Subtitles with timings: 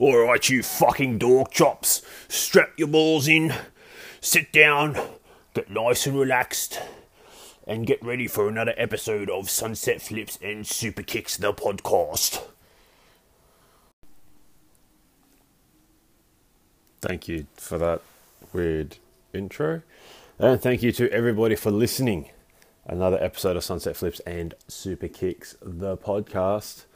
[0.00, 3.52] Alright, you fucking dork chops, strap your balls in,
[4.22, 4.96] sit down,
[5.52, 6.80] get nice and relaxed,
[7.66, 12.42] and get ready for another episode of Sunset Flips and Super Kicks the podcast.
[17.02, 18.00] Thank you for that
[18.54, 18.96] weird
[19.34, 19.82] intro.
[20.38, 22.30] And thank you to everybody for listening.
[22.86, 26.86] Another episode of Sunset Flips and Super Kicks, the podcast.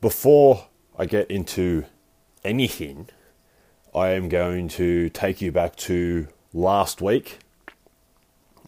[0.00, 0.66] Before
[0.98, 1.84] I get into
[2.46, 3.08] anything,
[3.94, 7.40] I am going to take you back to last week.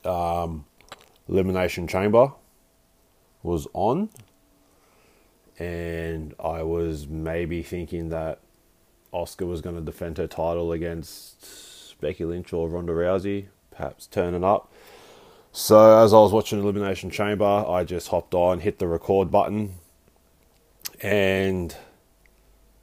[0.05, 0.65] Um,
[1.29, 2.33] Elimination Chamber
[3.43, 4.11] was on,
[5.59, 8.41] and I was maybe thinking that
[9.13, 14.45] Asuka was going to defend her title against Becky Lynch or Ronda Rousey, perhaps turning
[14.45, 14.73] up.
[15.53, 19.75] So as I was watching Elimination Chamber, I just hopped on, hit the record button,
[21.01, 21.77] and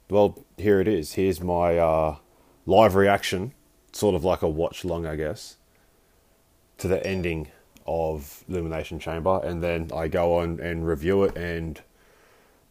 [0.08, 1.14] well, here it is.
[1.14, 2.16] Here's my uh,
[2.64, 3.52] live reaction,
[3.92, 5.56] sort of like a watch long, I guess,
[6.78, 7.48] to the ending
[7.86, 11.36] of Elimination Chamber, and then I go on and review it.
[11.36, 11.80] And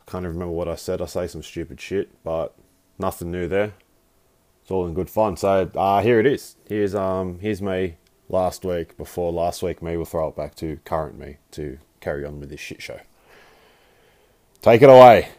[0.08, 1.02] I can't remember what I said.
[1.02, 2.56] I say some stupid shit, but
[3.00, 3.74] nothing new there.
[4.62, 5.38] It's all in good fun.
[5.38, 6.56] So uh, here it is.
[6.68, 7.98] Here's um here's me
[8.30, 9.96] last week before last week me.
[9.96, 13.00] We'll throw it back to current me to carry on with this shit show.
[14.62, 15.30] Take it away.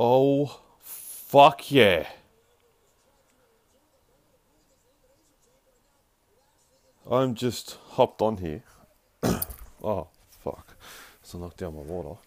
[0.00, 2.06] Oh, fuck yeah.
[7.10, 8.62] I'm just hopped on here.
[9.82, 10.76] oh, fuck.
[11.22, 12.20] So I knocked down my water.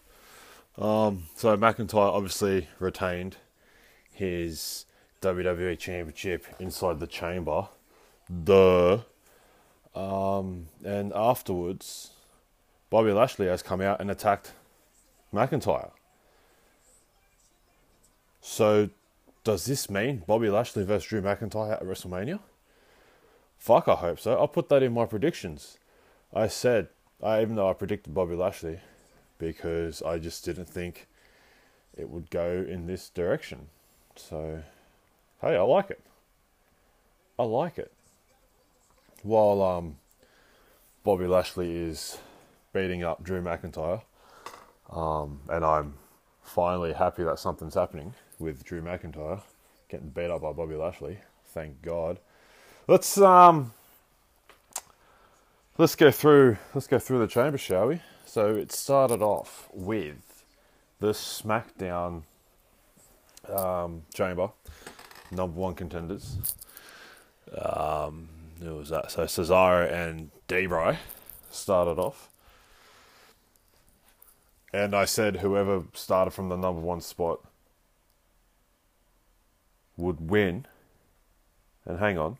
[0.76, 3.36] Um, so McIntyre obviously retained
[4.12, 4.84] his
[5.22, 7.68] WWE Championship inside the chamber.
[8.44, 8.98] Duh.
[9.94, 12.10] Um, and afterwards,
[12.90, 14.52] Bobby Lashley has come out and attacked
[15.32, 15.92] McIntyre.
[18.44, 18.90] So,
[19.44, 22.40] does this mean Bobby Lashley versus Drew McIntyre at WrestleMania?
[23.56, 24.32] Fuck, I hope so.
[24.36, 25.78] I'll put that in my predictions.
[26.34, 26.88] I said,
[27.22, 28.80] I, even though I predicted Bobby Lashley,
[29.38, 31.06] because I just didn't think
[31.96, 33.68] it would go in this direction.
[34.16, 34.64] So,
[35.40, 36.00] hey, I like it.
[37.38, 37.92] I like it.
[39.22, 39.98] While um,
[41.04, 42.18] Bobby Lashley is
[42.72, 44.02] beating up Drew McIntyre,
[44.90, 45.94] um, and I'm
[46.42, 49.40] finally happy that something's happening with Drew McIntyre
[49.88, 51.18] getting beat up by Bobby Lashley.
[51.46, 52.18] Thank God.
[52.88, 53.72] Let's um
[55.78, 58.02] let's go through let's go through the chamber, shall we?
[58.24, 60.44] So it started off with
[60.98, 62.22] the SmackDown
[63.48, 64.50] um, chamber,
[65.30, 66.38] number one contenders.
[67.56, 68.28] Um,
[68.60, 69.10] who was that?
[69.10, 70.98] So Cesaro and D-Bry
[71.50, 72.30] started off.
[74.72, 77.40] And I said whoever started from the number one spot
[80.02, 80.66] would win.
[81.86, 82.38] And hang on.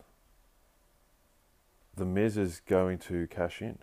[1.96, 3.78] The Miz is going to cash in.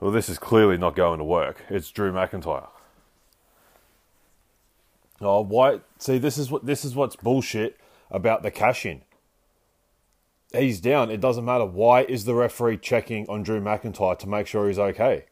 [0.00, 1.64] Well, this is clearly not going to work.
[1.68, 2.68] It's Drew McIntyre.
[5.20, 5.80] Oh, why?
[5.98, 7.80] See, this is what this is what's bullshit
[8.10, 9.02] about the cash in.
[10.52, 11.10] He's down.
[11.10, 11.66] It doesn't matter.
[11.66, 15.24] Why is the referee checking on Drew McIntyre to make sure he's okay?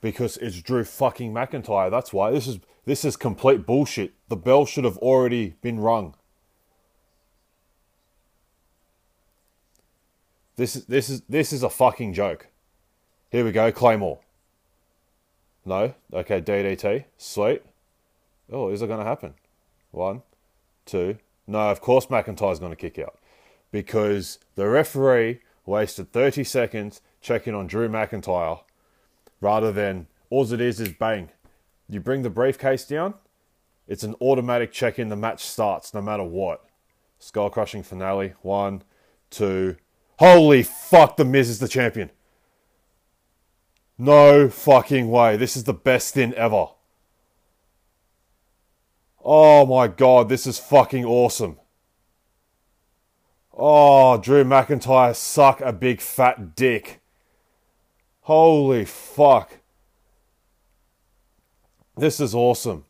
[0.00, 1.90] Because it's Drew fucking McIntyre.
[1.90, 2.30] That's why.
[2.30, 4.14] This is this is complete bullshit.
[4.28, 6.14] The bell should have already been rung.
[10.56, 12.48] This is this is this is a fucking joke.
[13.30, 14.20] Here we go, Claymore.
[15.64, 15.94] No?
[16.12, 17.04] Okay, DDT.
[17.16, 17.62] Sweet.
[18.50, 19.34] Oh, is it going to happen?
[19.90, 20.22] One,
[20.84, 21.18] two.
[21.46, 23.18] No, of course McIntyre's going to kick out.
[23.70, 28.60] Because the referee wasted 30 seconds checking on Drew McIntyre
[29.40, 31.30] rather than all it is is bang.
[31.88, 33.14] You bring the briefcase down,
[33.88, 36.64] it's an automatic check in, the match starts no matter what.
[37.18, 38.34] Skull crushing finale.
[38.40, 38.82] One,
[39.28, 39.76] two.
[40.18, 42.10] Holy fuck, The Miz is the champion.
[43.98, 45.36] No fucking way.
[45.36, 46.68] This is the best thing ever.
[49.22, 51.58] Oh my god, this is fucking awesome.
[53.52, 56.99] Oh, Drew McIntyre, suck a big fat dick.
[58.22, 59.58] Holy fuck.
[61.96, 62.84] This is awesome.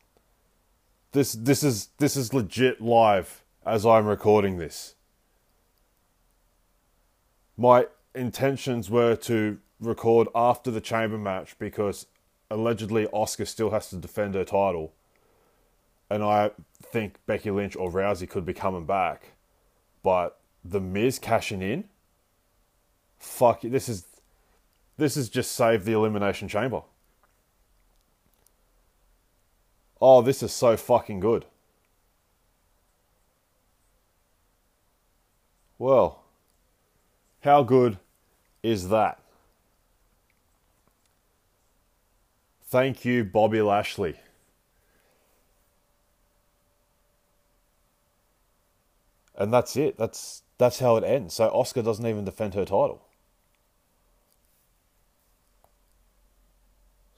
[1.13, 4.95] This this is this is legit live as I'm recording this.
[7.57, 12.07] My intentions were to record after the chamber match because
[12.49, 14.93] allegedly Asuka still has to defend her title.
[16.09, 16.51] and I
[16.83, 19.31] think Becky Lynch or Rousey could be coming back,
[20.03, 21.85] but the Miz cashing in.
[23.19, 24.05] Fuck this is
[24.97, 26.81] this has just saved the elimination chamber.
[30.01, 31.45] Oh, this is so fucking good.
[35.77, 36.23] Well,
[37.41, 37.97] how good
[38.63, 39.19] is that?
[42.65, 44.15] Thank you, Bobby Lashley.
[49.35, 49.97] And that's it.
[49.97, 51.33] That's that's how it ends.
[51.33, 53.01] So Asuka doesn't even defend her title.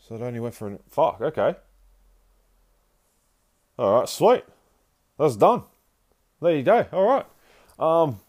[0.08, 1.22] So it only went for an fuck.
[1.22, 1.56] Okay.
[3.80, 4.44] All right, sweet.
[5.18, 5.64] That's done.
[6.42, 6.86] There you go.
[6.92, 7.26] All right.
[7.80, 8.20] Um.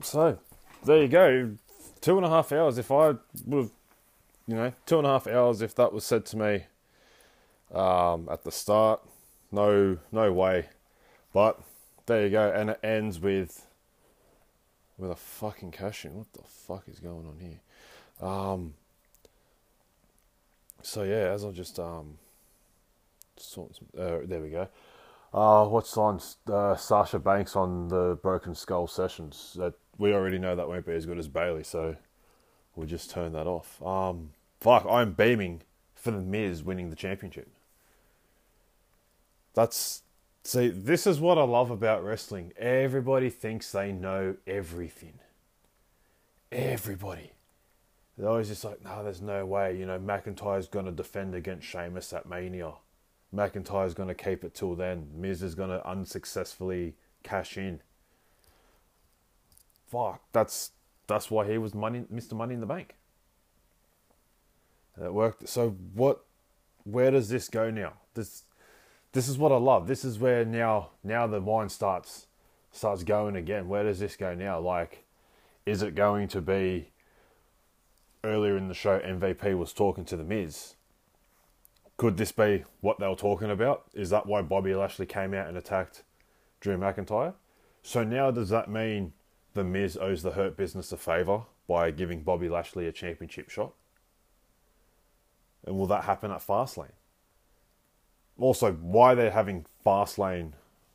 [0.00, 0.38] So
[0.84, 1.56] there you go.
[2.00, 2.78] Two and a half hours.
[2.78, 3.18] If I would
[3.50, 3.70] have,
[4.46, 5.60] you know, two and a half hours.
[5.60, 6.64] If that was said to me
[7.74, 9.02] um, at the start,
[9.50, 10.68] no, no way.
[11.32, 11.60] But
[12.06, 13.66] there you go, and it ends with
[14.96, 16.14] with a fucking cash in.
[16.14, 17.60] What the fuck is going on here?
[18.26, 18.74] Um.
[20.82, 22.18] So yeah, as I just um.
[23.96, 24.68] Uh, there we go.
[25.32, 26.20] Uh, what's on
[26.52, 29.56] uh, Sasha Banks on the Broken Skull sessions?
[29.58, 31.96] That we already know that won't be as good as Bayley, so
[32.74, 33.80] we'll just turn that off.
[33.82, 34.30] Um,
[34.60, 35.62] fuck, I'm beaming
[35.94, 37.48] for the Miz winning the championship.
[39.54, 40.02] That's
[40.44, 42.52] see, this is what I love about wrestling.
[42.58, 45.20] Everybody thinks they know everything.
[46.52, 47.32] Everybody.
[48.20, 49.78] They're always just like, no, there's no way.
[49.78, 52.72] You know, McIntyre's going to defend against Sheamus at Mania.
[53.34, 55.08] McIntyre's going to keep it till then.
[55.14, 57.80] Miz is going to unsuccessfully cash in.
[59.86, 60.72] Fuck, that's
[61.06, 62.34] that's why he was money, Mr.
[62.34, 62.94] Money in the Bank.
[64.96, 65.48] And it worked.
[65.48, 66.20] So what?
[66.84, 67.94] Where does this go now?
[68.12, 68.44] This
[69.12, 69.86] this is what I love.
[69.86, 72.26] This is where now now the wine starts
[72.70, 73.66] starts going again.
[73.66, 74.60] Where does this go now?
[74.60, 75.04] Like,
[75.64, 76.90] is it going to be?
[78.22, 80.74] Earlier in the show, MVP was talking to the Miz
[82.00, 83.84] could this be what they were talking about?
[83.92, 86.02] Is that why Bobby Lashley came out and attacked
[86.58, 87.34] Drew McIntyre?
[87.82, 89.12] So now does that mean
[89.52, 93.74] the Miz owes the Hurt Business a favour by giving Bobby Lashley a championship shot?
[95.66, 96.96] And will that happen at Fastlane?
[98.38, 100.52] Also, why they're having Fastlane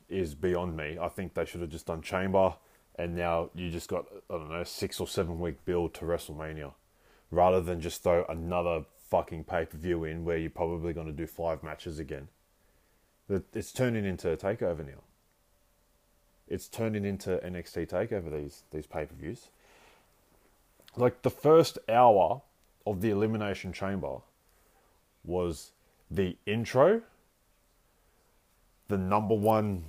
[0.08, 0.98] is beyond me.
[1.00, 2.56] I think they should have just done Chamber,
[2.96, 6.72] and now you just got I don't know six or seven week build to WrestleMania,
[7.30, 11.12] rather than just throw another fucking pay per view in where you're probably going to
[11.12, 12.28] do five matches again.
[13.52, 15.02] It's turning into a takeover now.
[16.48, 19.48] It's turning into NXT takeover these these pay per views.
[20.96, 22.42] Like the first hour
[22.86, 24.18] of the Elimination Chamber
[25.24, 25.72] was
[26.10, 27.02] the intro,
[28.88, 29.84] the number one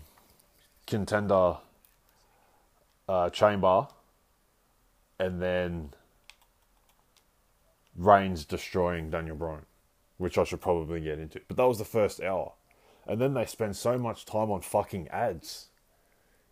[0.87, 1.57] contender
[3.07, 3.87] uh, chamber,
[5.19, 5.93] and then
[7.97, 9.65] Reigns destroying Daniel Bryan,
[10.17, 11.41] which I should probably get into.
[11.47, 12.53] But that was the first hour.
[13.07, 15.67] And then they spend so much time on fucking ads.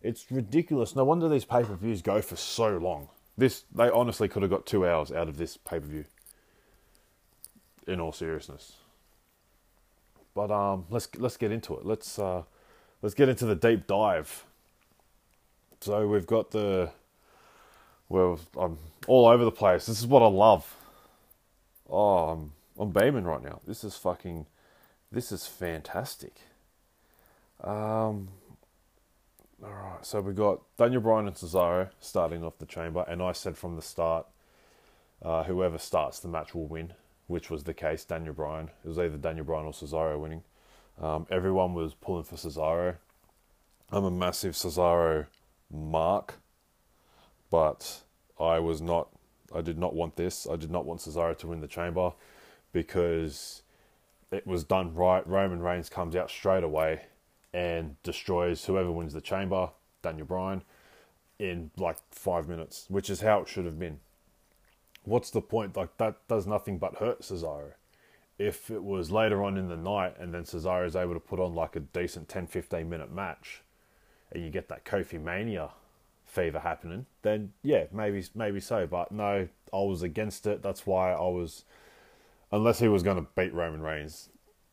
[0.02, 0.96] It's ridiculous.
[0.96, 3.08] No wonder these pay per views go for so long.
[3.38, 6.04] This they honestly could have got two hours out of this pay per view.
[7.86, 8.74] In all seriousness.
[10.34, 11.84] But um, let's let's get into it.
[11.84, 12.42] Let's uh,
[13.02, 14.44] let's get into the deep dive.
[15.80, 16.90] So we've got the
[18.08, 19.86] well, I'm all over the place.
[19.86, 20.74] This is what I love.
[21.88, 23.60] Oh, I'm I'm beaming right now.
[23.66, 24.46] This is fucking,
[25.10, 26.34] this is fantastic.
[27.62, 28.28] Um,
[29.64, 33.32] all right, so we got Daniel Bryan and Cesaro starting off the chamber, and I
[33.32, 34.26] said from the start,
[35.22, 36.92] uh, whoever starts the match will win,
[37.28, 38.04] which was the case.
[38.04, 38.70] Daniel Bryan.
[38.84, 40.42] It was either Daniel Bryan or Cesaro winning.
[41.00, 42.96] Um, everyone was pulling for Cesaro.
[43.90, 45.26] I'm a massive Cesaro
[45.70, 46.34] mark,
[47.50, 48.02] but
[48.38, 49.08] I was not
[49.54, 50.46] I did not want this.
[50.50, 52.12] I did not want Cesaro to win the chamber
[52.72, 53.62] because
[54.30, 55.26] it was done right.
[55.26, 57.02] Roman Reigns comes out straight away
[57.52, 59.70] and destroys whoever wins the chamber,
[60.02, 60.62] Daniel Bryan,
[61.38, 64.00] in like five minutes, which is how it should have been.
[65.04, 65.76] What's the point?
[65.76, 67.72] Like that does nothing but hurt Cesaro.
[68.38, 71.40] If it was later on in the night and then Cesaro is able to put
[71.40, 73.62] on like a decent 10 15 minute match
[74.30, 75.70] and you get that Kofi Mania
[76.26, 78.86] fever happening, then yeah, maybe maybe so.
[78.86, 80.62] But no, I was against it.
[80.62, 81.64] That's why I was,
[82.52, 84.28] unless he was going to beat Roman Reigns,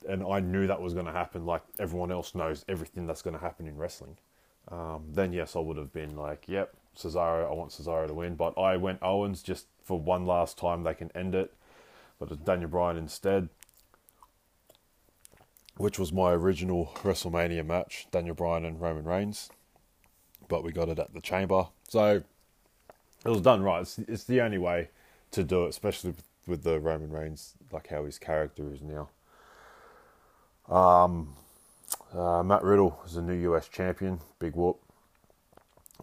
[0.07, 1.45] and I knew that was going to happen.
[1.45, 4.17] Like everyone else knows everything that's going to happen in wrestling.
[4.69, 7.49] Um, then yes, I would have been like, yep, Cesaro.
[7.49, 8.35] I want Cesaro to win.
[8.35, 10.83] But I went Owens just for one last time.
[10.83, 11.53] They can end it.
[12.19, 13.49] But it's Daniel Bryan instead.
[15.77, 19.49] which was my original WrestleMania match, Daniel Bryan and Roman Reigns.
[20.53, 22.21] But we got it at the Chamber, so
[23.25, 23.81] it was done right.
[23.81, 24.89] It's, it's the only way
[25.31, 26.13] to do it, especially
[26.45, 29.09] with, the Roman Reigns, like how his character is now.
[30.71, 31.33] Um,
[32.13, 34.19] uh, Matt Riddle is a new US champion.
[34.37, 34.79] Big whoop.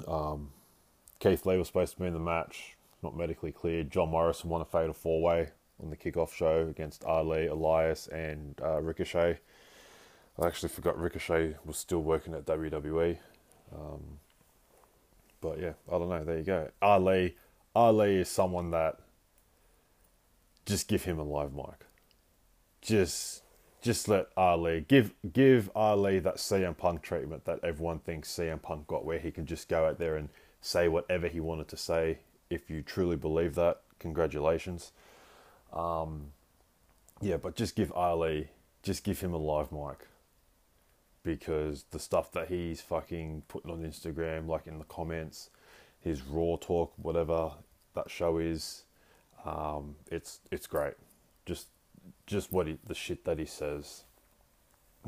[0.09, 0.51] Um,
[1.21, 3.93] Keith Lee was supposed to be in the match, not medically cleared.
[3.93, 8.61] John Morrison won a fatal four way on the kickoff show against Ali, Elias, and
[8.61, 9.39] uh, Ricochet.
[10.41, 13.17] I actually forgot Ricochet was still working at WWE.
[13.73, 14.19] Um,
[15.41, 16.25] but yeah, I don't know.
[16.25, 16.71] There you go.
[16.83, 17.37] Ali,
[17.75, 18.99] Ali is someone that
[20.67, 21.87] just give him a live mic.
[22.83, 23.43] Just,
[23.83, 28.87] just let Ali give give Ali that CM Punk treatment that everyone thinks CM Punk
[28.87, 30.29] got, where he can just go out there and
[30.61, 32.19] say whatever he wanted to say.
[32.49, 34.93] If you truly believe that, congratulations.
[35.73, 36.33] Um,
[37.21, 38.49] yeah, but just give Ali,
[38.83, 40.07] just give him a live mic
[41.23, 45.51] because the stuff that he's fucking putting on Instagram, like in the comments,
[46.01, 47.53] his raw talk, whatever
[47.95, 48.85] that show is,
[49.45, 50.95] um, it's it's great.
[51.47, 51.69] Just
[52.27, 54.05] just what he, the shit that he says,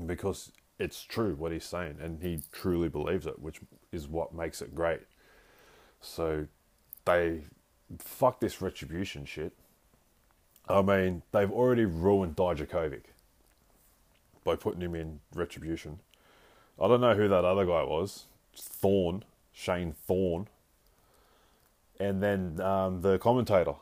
[0.07, 3.61] because it's true what he's saying, and he truly believes it, which
[3.93, 5.01] is what makes it great.
[6.01, 6.47] So
[7.05, 7.43] they
[7.99, 9.53] fuck this retribution shit.
[10.69, 13.12] I mean, they've already ruined Dijakovic
[14.45, 16.01] by putting him in retribution.
[16.81, 18.25] I don't know who that other guy was.
[18.57, 20.49] Thorne, Shane Thorne,
[21.99, 23.75] And then um, the commentator,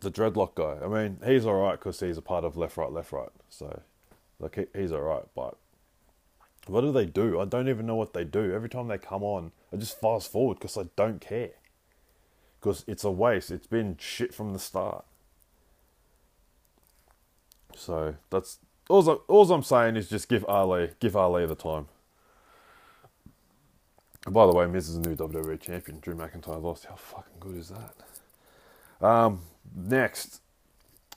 [0.00, 0.84] the dreadlock guy.
[0.84, 3.30] I mean, he's all right because he's a part of left, right, left, right.
[3.48, 3.82] So,
[4.38, 5.24] like, he, he's all right.
[5.34, 5.56] But
[6.66, 7.40] what do they do?
[7.40, 8.52] I don't even know what they do.
[8.52, 11.50] Every time they come on, I just fast forward because I don't care.
[12.60, 13.50] Because it's a waste.
[13.50, 15.04] It's been shit from the start.
[17.74, 19.08] So that's all.
[19.28, 21.88] All I'm saying is just give Ali, give Ali the time.
[24.24, 25.98] And by the way, Miz is a new WWE champion.
[26.00, 26.84] Drew McIntyre lost.
[26.86, 29.06] How fucking good is that?
[29.06, 29.40] Um,
[29.74, 30.40] next,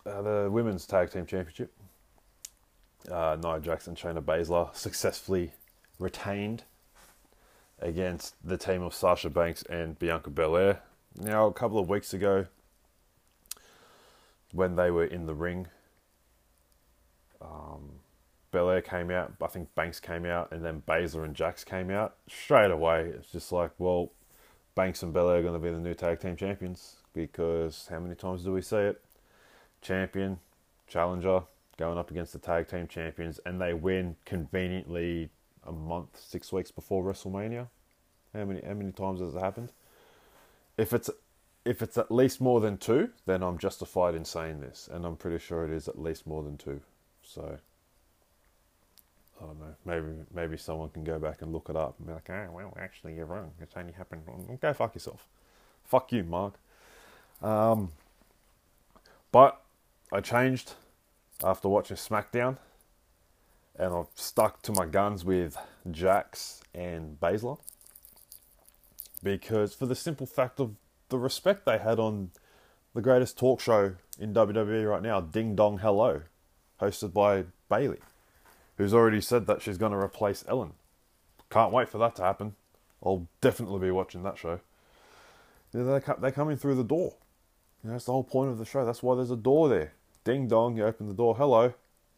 [0.05, 1.71] uh, the women's tag team championship.
[3.09, 5.51] Uh, Nia Jackson, Shayna Baszler successfully
[5.99, 6.63] retained
[7.79, 10.81] against the team of Sasha Banks and Bianca Belair.
[11.15, 12.47] Now, a couple of weeks ago,
[14.51, 15.67] when they were in the ring,
[17.45, 17.89] um,
[18.51, 22.15] Belair came out, I think Banks came out, and then Baszler and Jax came out.
[22.27, 24.11] Straight away, it's just like, well,
[24.75, 28.15] Banks and Belair are going to be the new tag team champions because how many
[28.15, 29.01] times do we see it?
[29.81, 30.39] Champion,
[30.87, 31.43] challenger,
[31.77, 35.29] going up against the tag team champions, and they win conveniently
[35.65, 37.67] a month, six weeks before WrestleMania.
[38.33, 39.71] How many how many times has it happened?
[40.77, 41.09] If it's
[41.63, 45.15] if it's at least more than two, then I'm justified in saying this, and I'm
[45.15, 46.81] pretty sure it is at least more than two.
[47.25, 47.57] So
[49.41, 49.75] I don't know.
[49.85, 52.77] Maybe maybe someone can go back and look it up and be like, oh well,
[52.79, 53.51] actually you're wrong.
[53.61, 54.23] It's only happened.
[54.61, 55.27] Go fuck yourself.
[55.83, 56.53] Fuck you, Mark.
[57.41, 57.91] Um,
[59.31, 59.61] but
[60.11, 60.73] I changed
[61.43, 62.57] after watching SmackDown,
[63.77, 65.57] and I've stuck to my guns with
[65.91, 67.59] Jax and Baszler
[69.21, 70.75] because for the simple fact of
[71.09, 72.31] the respect they had on
[72.93, 76.21] the greatest talk show in WWE right now, Ding Dong Hello,
[76.81, 77.99] hosted by Bayley,
[78.77, 80.73] who's already said that she's going to replace Ellen.
[81.49, 82.55] Can't wait for that to happen.
[83.03, 84.59] I'll definitely be watching that show.
[85.71, 87.15] They're, they're coming through the door.
[87.83, 88.85] You know, that's the whole point of the show.
[88.85, 89.93] That's why there's a door there.
[90.23, 91.35] Ding dong, you open the door.
[91.35, 91.73] Hello.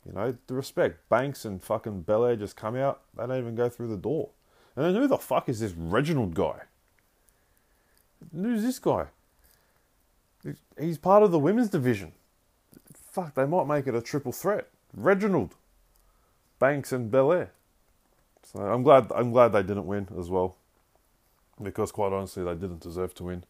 [0.06, 1.10] You know, the respect.
[1.10, 3.02] Banks and fucking Belair just come out.
[3.18, 4.30] They don't even go through the door.
[4.76, 6.62] And then who the fuck is this Reginald guy?
[8.34, 9.08] Who's this guy?
[10.80, 12.14] He's part of the women's division.
[13.18, 14.68] Fuck, they might make it a triple threat.
[14.96, 15.56] Reginald,
[16.60, 17.50] Banks, and Belair.
[18.44, 19.12] So I'm glad.
[19.12, 20.56] I'm glad they didn't win as well,
[21.60, 23.44] because quite honestly, they didn't deserve to win.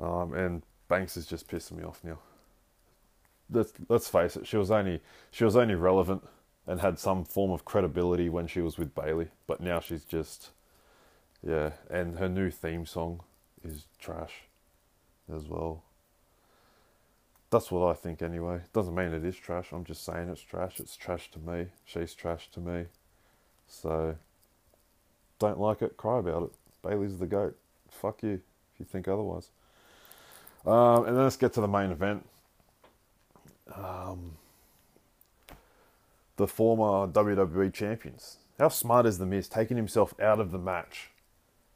[0.00, 2.18] Um, and Banks is just pissing me off now.
[3.48, 4.44] Let's, let's face it.
[4.44, 5.00] She was only
[5.30, 6.24] she was only relevant
[6.66, 10.50] and had some form of credibility when she was with Bayley, but now she's just
[11.46, 11.74] yeah.
[11.88, 13.20] And her new theme song
[13.62, 14.32] is trash
[15.32, 15.84] as well.
[17.54, 18.56] That's what I think anyway.
[18.56, 19.68] It doesn't mean it is trash.
[19.70, 20.80] I'm just saying it's trash.
[20.80, 21.66] It's trash to me.
[21.84, 22.86] She's trash to me.
[23.68, 24.16] So
[25.38, 26.50] don't like it, cry about it.
[26.82, 27.56] Bayley's the goat.
[27.88, 28.40] Fuck you
[28.72, 29.50] if you think otherwise.
[30.66, 32.26] Um, and then let's get to the main event.
[33.72, 34.32] Um,
[36.34, 38.38] the former WWE champions.
[38.58, 41.10] How smart is The Miz taking himself out of the match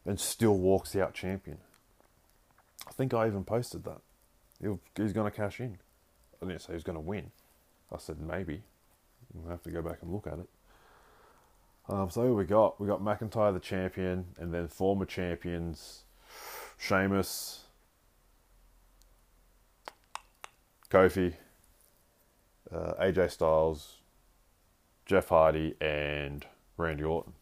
[0.04, 1.58] and still walks out champion?
[2.84, 4.00] I think I even posted that.
[4.60, 5.78] He's going to cash in.
[6.42, 7.30] I didn't say he was going to win.
[7.92, 8.62] I said maybe.
[9.32, 10.48] We'll have to go back and look at it.
[11.88, 12.80] Um, so who we got?
[12.80, 16.04] We got McIntyre the champion, and then former champions
[16.78, 17.64] Sheamus,
[20.90, 21.34] Kofi,
[22.70, 23.96] uh, AJ Styles,
[25.06, 26.46] Jeff Hardy, and
[26.76, 27.32] Randy Orton.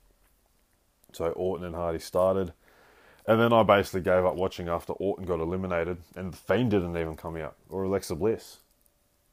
[1.13, 2.53] So Orton and Hardy started.
[3.29, 6.97] And then I basically gave up watching after Orton got eliminated and the Fiend didn't
[6.97, 8.59] even come out, or Alexa Bliss.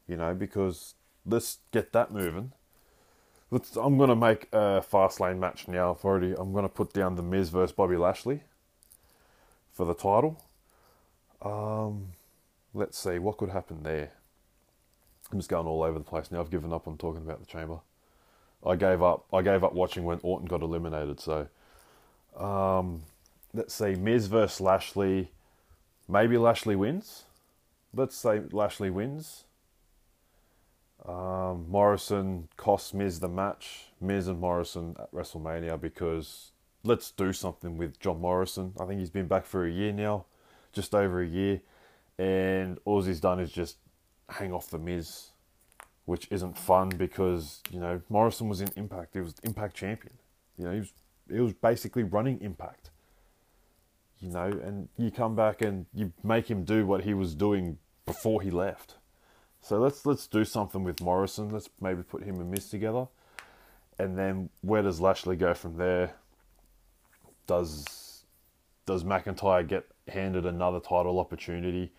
[0.07, 0.95] You know, because
[1.25, 2.51] let's get that moving.
[3.51, 5.91] Let's, I'm going to make a fast lane match now.
[5.91, 8.41] I've already, I'm going to put down The Miz versus Bobby Lashley
[9.71, 10.41] for the title.
[11.41, 12.13] Um,
[12.73, 14.11] let's see, what could happen there?
[15.31, 16.39] I'm just going all over the place now.
[16.39, 17.79] I've given up on talking about the chamber.
[18.65, 19.25] I gave up.
[19.33, 21.19] I gave up watching when Orton got eliminated.
[21.19, 21.47] So,
[22.37, 23.03] um,
[23.53, 25.31] let's say Miz versus Lashley.
[26.07, 27.23] Maybe Lashley wins.
[27.93, 29.45] Let's say Lashley wins.
[31.05, 33.87] Um, Morrison costs Miz the match.
[33.99, 36.51] Miz and Morrison at WrestleMania because
[36.83, 38.73] let's do something with John Morrison.
[38.79, 40.25] I think he's been back for a year now,
[40.71, 41.61] just over a year,
[42.17, 43.77] and all he's done is just
[44.29, 45.29] hang off the Miz,
[46.05, 49.13] which isn't fun because you know Morrison was in Impact.
[49.13, 50.13] He was Impact champion.
[50.57, 50.93] You know he was
[51.29, 52.82] he was basically running Impact.
[54.23, 57.77] You know, and you come back and you make him do what he was doing
[58.05, 58.95] before he left.
[59.59, 61.49] So let's let's do something with Morrison.
[61.49, 63.07] Let's maybe put him and Miz together,
[63.99, 66.13] and then where does Lashley go from there?
[67.47, 68.23] Does
[68.85, 71.91] does McIntyre get handed another title opportunity?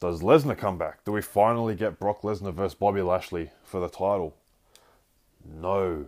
[0.00, 1.04] Does Lesnar come back?
[1.04, 4.36] Do we finally get Brock Lesnar versus Bobby Lashley for the title?
[5.42, 6.04] No.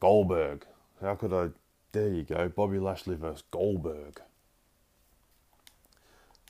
[0.00, 0.66] Goldberg.
[1.00, 1.50] How could I?
[1.92, 2.48] There you go.
[2.48, 4.20] Bobby Lashley versus Goldberg.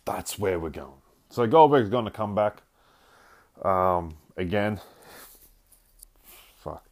[0.05, 1.01] That's where we're going.
[1.31, 2.63] So Goldberg's going to come back.
[3.65, 4.81] Um, again,
[6.57, 6.85] fuck.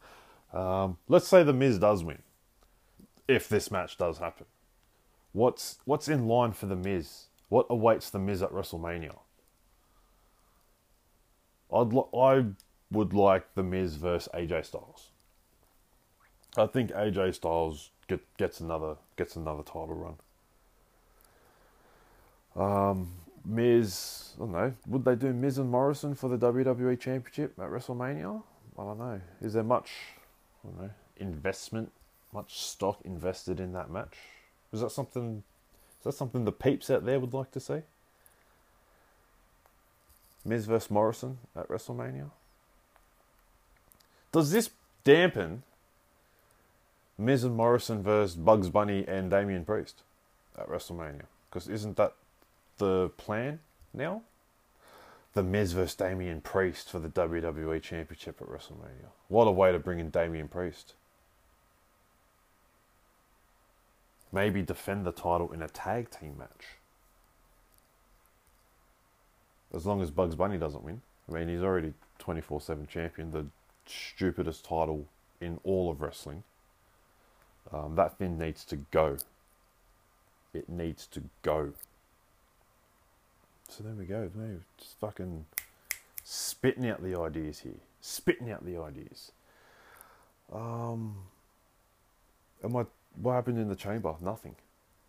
[0.53, 2.19] Um, let's say the Miz does win,
[3.27, 4.45] if this match does happen.
[5.33, 7.25] What's what's in line for the Miz?
[7.49, 9.17] What awaits the Miz at WrestleMania?
[11.73, 12.45] I'd li- I
[12.91, 15.09] would like the Miz versus AJ Styles.
[16.57, 20.15] I think AJ Styles get, gets another gets another title run.
[22.55, 23.11] Um,
[23.45, 24.73] Miz, I don't know.
[24.87, 28.41] Would they do Miz and Morrison for the WWE Championship at WrestleMania?
[28.77, 29.21] I don't know.
[29.41, 29.91] Is there much,
[30.63, 31.91] I don't know, investment,
[32.33, 34.17] much stock invested in that match?
[34.73, 35.43] Is that something?
[35.99, 37.81] Is that something the peeps out there would like to see?
[40.43, 42.31] Miz versus Morrison at WrestleMania.
[44.31, 44.71] Does this
[45.03, 45.63] dampen
[47.17, 50.01] Miz and Morrison versus Bugs Bunny and Damian Priest
[50.57, 51.25] at WrestleMania?
[51.49, 52.13] Because isn't that
[52.77, 53.59] the plan
[53.93, 54.21] now?
[55.33, 59.11] The Miz versus Damian Priest for the WWE Championship at WrestleMania.
[59.29, 60.93] What a way to bring in Damian Priest.
[64.31, 66.77] Maybe defend the title in a tag team match.
[69.73, 71.01] As long as Bugs Bunny doesn't win.
[71.29, 73.45] I mean, he's already 24 7 champion, the
[73.85, 75.07] stupidest title
[75.39, 76.43] in all of wrestling.
[77.71, 79.17] Um, that thing needs to go.
[80.53, 81.73] It needs to go.
[83.71, 84.29] So there we go.
[84.77, 85.45] Just fucking
[86.25, 87.79] spitting out the ideas here.
[88.01, 89.31] Spitting out the ideas.
[90.51, 91.15] Um,
[92.63, 92.85] am I?
[93.15, 94.13] What happened in the chamber?
[94.21, 94.55] Nothing.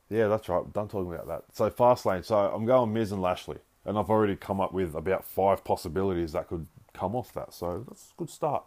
[0.09, 0.73] Yeah, that's right.
[0.73, 1.43] Done talking about that.
[1.53, 2.23] So fast lane.
[2.23, 6.33] So I'm going Miz and Lashley, and I've already come up with about five possibilities
[6.33, 7.53] that could come off that.
[7.53, 8.65] So that's a good start.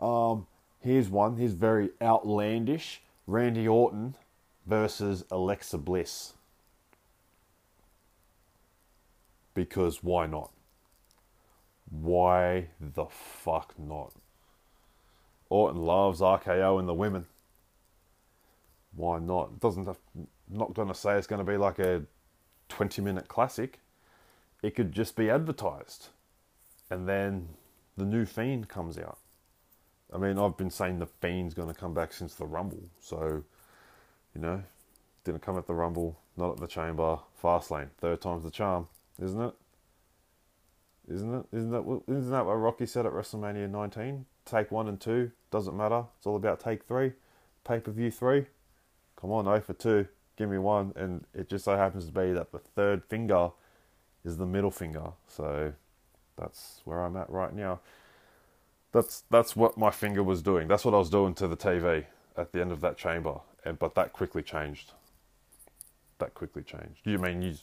[0.00, 0.46] Um,
[0.78, 1.38] here's one.
[1.38, 3.02] Here's very outlandish.
[3.26, 4.14] Randy Orton
[4.64, 6.34] versus Alexa Bliss.
[9.54, 10.50] Because why not?
[11.88, 14.12] Why the fuck not?
[15.48, 17.26] Orton loves RKO and the women.
[18.96, 19.60] Why not?
[19.60, 19.98] Doesn't have,
[20.50, 22.02] not going to say it's going to be like a
[22.68, 23.78] 20 minute classic.
[24.62, 26.08] It could just be advertised.
[26.90, 27.48] And then
[27.96, 29.18] the new Fiend comes out.
[30.12, 32.82] I mean, I've been saying the Fiend's going to come back since the Rumble.
[33.00, 33.44] So,
[34.34, 34.62] you know,
[35.24, 37.90] didn't come at the Rumble, not at the Chamber, Fastlane.
[37.98, 38.88] Third time's the charm
[39.22, 39.54] isn't it?
[41.08, 41.46] Isn't it?
[41.52, 44.26] Isn't that isn't that what Rocky said at WrestleMania 19?
[44.46, 46.04] Take one and two doesn't matter.
[46.18, 47.12] It's all about take three,
[47.64, 48.46] pay per view three.
[49.16, 52.32] Come on, oh for two, give me one, and it just so happens to be
[52.32, 53.50] that the third finger
[54.24, 55.12] is the middle finger.
[55.28, 55.72] So
[56.36, 57.80] that's where I'm at right now.
[58.92, 60.68] That's that's what my finger was doing.
[60.68, 63.78] That's what I was doing to the TV at the end of that chamber, and
[63.78, 64.92] but that quickly changed.
[66.18, 67.00] That quickly changed.
[67.04, 67.54] You mean you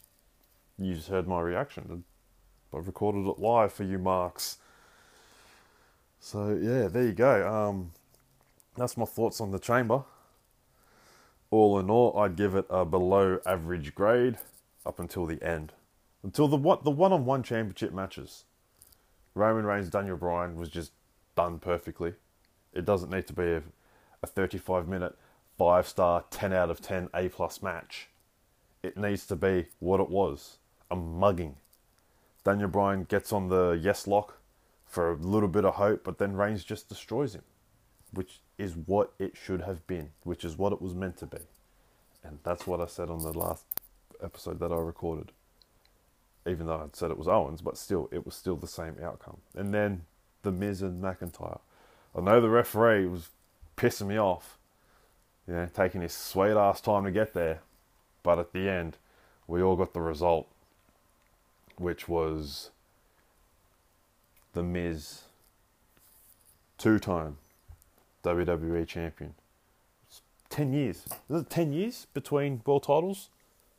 [0.78, 2.04] you just heard my reaction.
[2.74, 4.58] I've recorded it live for you, Marks.
[6.20, 7.52] So yeah, there you go.
[7.52, 7.92] Um,
[8.78, 10.04] that's my thoughts on the chamber.
[11.50, 14.38] All in all, I'd give it a below average grade
[14.86, 15.74] up until the end,
[16.24, 18.46] until the what the one on one championship matches.
[19.36, 20.92] Roman Reigns, Daniel Bryan was just
[21.36, 22.14] done perfectly.
[22.74, 23.64] It doesn't need to be a,
[24.24, 25.18] a 35 minute,
[25.58, 28.08] five star, 10 out of 10 A plus match.
[28.84, 30.58] It needs to be what it was
[30.92, 31.56] a mugging.
[32.44, 34.38] Daniel Bryan gets on the yes lock
[34.86, 37.44] for a little bit of hope, but then Reigns just destroys him,
[38.12, 41.40] which is what it should have been, which is what it was meant to be.
[42.24, 43.64] And that's what I said on the last
[44.22, 45.32] episode that I recorded.
[46.46, 49.38] Even though I'd said it was Owens, but still, it was still the same outcome.
[49.56, 50.04] And then
[50.42, 51.60] the Miz and McIntyre.
[52.16, 53.30] I know the referee was
[53.78, 54.58] pissing me off,
[55.48, 57.62] you know, taking his sweet ass time to get there,
[58.24, 58.98] but at the end,
[59.48, 60.48] we all got the result,
[61.82, 62.70] which was
[64.54, 65.24] the Miz,
[66.78, 67.38] two time
[68.24, 69.34] WWE champion.
[70.08, 71.06] It's 10 years.
[71.30, 73.30] Is it 10 years between world titles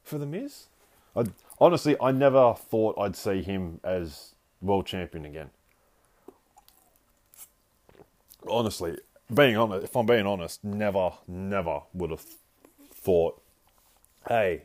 [0.03, 0.67] for the Miz?
[1.15, 1.25] I,
[1.61, 5.51] honestly, I never thought I'd see him as world champion again.
[8.49, 8.99] Honestly,
[9.33, 12.25] being honest, if I'm being honest, never, never would have
[12.93, 13.41] thought,
[14.29, 14.63] hey,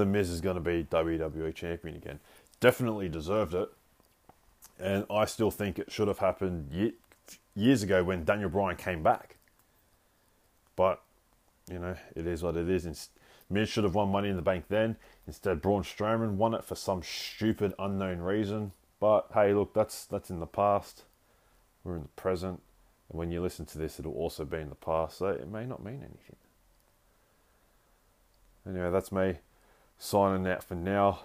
[0.00, 2.20] the Miz is going to be WWE champion again.
[2.58, 3.70] Definitely deserved it,
[4.78, 6.94] and I still think it should have happened
[7.54, 9.36] years ago when Daniel Bryan came back.
[10.74, 11.02] But
[11.70, 13.10] you know, it is what it is.
[13.50, 14.96] Miz should have won Money in the Bank then.
[15.26, 18.72] Instead, Braun Strowman won it for some stupid, unknown reason.
[19.00, 21.04] But hey, look, that's that's in the past.
[21.84, 22.62] We're in the present,
[23.10, 25.18] and when you listen to this, it'll also be in the past.
[25.18, 26.36] So it may not mean anything.
[28.66, 29.36] Anyway, that's me
[30.00, 31.20] signing that for now.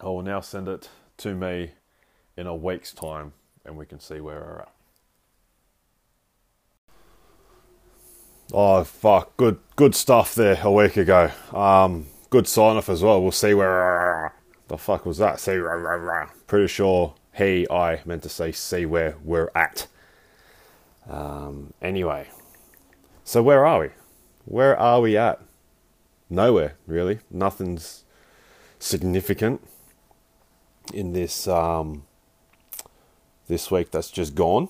[0.00, 1.72] I will now send it to me
[2.36, 3.32] in a week's time,
[3.64, 4.70] and we can see where we're at.
[8.52, 9.36] Oh fuck!
[9.36, 11.30] Good, good stuff there a week ago.
[11.52, 13.22] Um, good sign off as well.
[13.22, 14.34] We'll see where
[14.68, 15.40] the fuck was that.
[15.40, 19.86] See, where pretty sure he, I meant to say, see where we're at.
[21.08, 22.28] Um, anyway,
[23.24, 23.88] so where are we?
[24.44, 25.40] Where are we at?
[26.30, 27.20] Nowhere really.
[27.30, 28.04] Nothing's
[28.78, 29.66] significant
[30.92, 32.04] in this um,
[33.46, 34.68] this week that's just gone.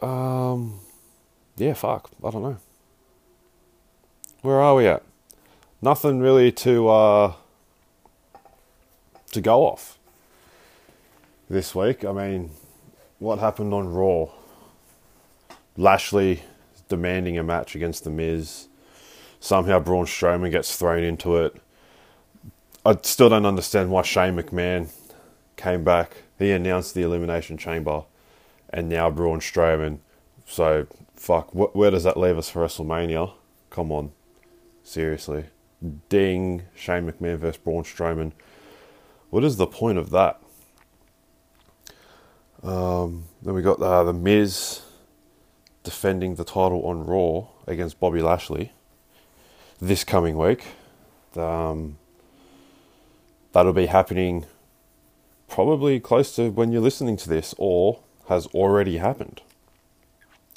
[0.00, 0.80] Um,
[1.56, 2.10] yeah, fuck.
[2.24, 2.58] I don't know.
[4.42, 5.02] Where are we at?
[5.82, 7.32] Nothing really to uh,
[9.32, 9.98] to go off
[11.50, 12.04] this week.
[12.04, 12.50] I mean,
[13.18, 14.26] what happened on Raw?
[15.76, 16.42] Lashley
[16.88, 18.68] demanding a match against The Miz.
[19.40, 21.56] Somehow Braun Strowman gets thrown into it.
[22.84, 24.88] I still don't understand why Shane McMahon
[25.56, 26.24] came back.
[26.38, 28.04] He announced the Elimination Chamber
[28.70, 29.98] and now Braun Strowman.
[30.46, 33.32] So, fuck, wh- where does that leave us for WrestleMania?
[33.70, 34.12] Come on.
[34.82, 35.46] Seriously.
[36.08, 38.32] Ding, Shane McMahon versus Braun Strowman.
[39.30, 40.40] What is the point of that?
[42.62, 44.82] Um, then we got uh, The Miz
[45.88, 48.72] defending the title on Raw against Bobby Lashley
[49.80, 50.66] this coming week.
[51.34, 51.96] Um,
[53.52, 54.44] that'll be happening
[55.48, 59.40] probably close to when you're listening to this, or has already happened.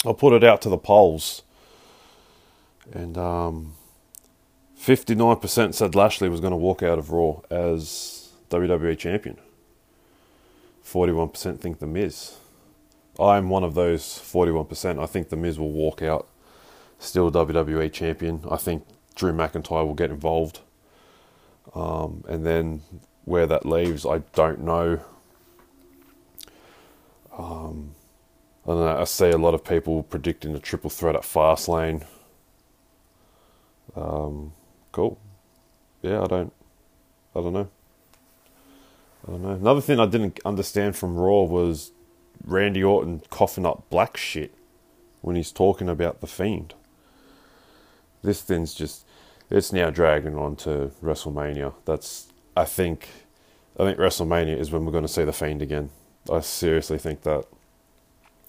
[0.04, 1.40] I'll put it out to the polls.
[2.92, 3.72] And um,
[4.78, 9.38] 59% said Lashley was going to walk out of Raw as WWE Champion.
[10.84, 12.36] 41% think The Miz.
[13.18, 15.02] I'm one of those 41%.
[15.02, 16.28] I think The Miz will walk out
[16.98, 18.44] still WWE Champion.
[18.50, 20.60] I think Drew McIntyre will get involved.
[21.74, 22.82] Um, and then
[23.24, 25.00] where that leaves, I don't know.
[27.36, 27.94] Um,
[28.64, 29.00] I don't know.
[29.00, 32.04] I see a lot of people predicting a triple threat at Fastlane.
[33.96, 34.52] Um,
[34.92, 35.18] cool.
[36.02, 36.52] Yeah, I don't.
[37.34, 37.68] I don't know.
[39.26, 39.50] I don't know.
[39.50, 41.92] Another thing I didn't understand from Raw was
[42.44, 44.54] Randy Orton coughing up black shit
[45.20, 46.74] when he's talking about the Fiend.
[48.22, 49.06] This thing's just.
[49.50, 51.74] It's now dragging on to WrestleMania.
[51.84, 52.32] That's.
[52.56, 53.08] I think.
[53.78, 55.90] I think WrestleMania is when we're going to see the Fiend again.
[56.30, 57.44] I seriously think that.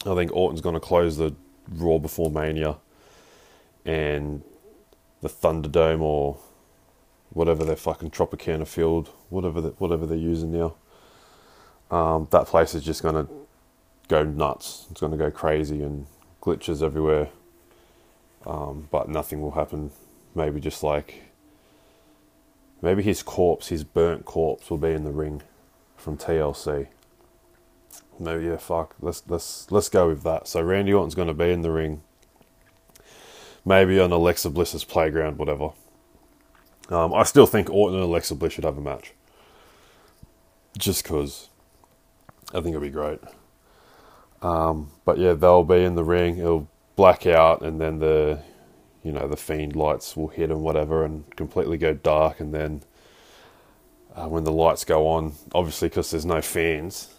[0.05, 1.35] I think Orton's going to close the
[1.69, 2.77] Raw before Mania,
[3.85, 4.43] and
[5.21, 6.37] the Thunderdome or
[7.29, 10.75] whatever their fucking Tropicana Field, whatever the, whatever they're using now.
[11.89, 13.31] Um, that place is just going to
[14.07, 14.87] go nuts.
[14.91, 16.07] It's going to go crazy and
[16.41, 17.29] glitches everywhere.
[18.45, 19.91] Um, but nothing will happen.
[20.35, 21.23] Maybe just like
[22.81, 25.41] maybe his corpse, his burnt corpse, will be in the ring
[25.95, 26.87] from TLC.
[28.19, 28.95] No, yeah, fuck.
[28.99, 30.47] Let's let's let's go with that.
[30.47, 32.01] So Randy Orton's going to be in the ring.
[33.65, 35.69] Maybe on Alexa Bliss's playground, whatever.
[36.89, 39.13] Um, I still think Orton and Alexa Bliss should have a match.
[40.77, 41.49] Just because
[42.49, 43.19] I think it'd be great.
[44.43, 46.37] Um, but yeah, they'll be in the ring.
[46.37, 48.39] It'll black out, and then the
[49.03, 52.39] you know the fiend lights will hit and whatever, and completely go dark.
[52.39, 52.83] And then
[54.15, 57.13] uh, when the lights go on, obviously because there's no fans,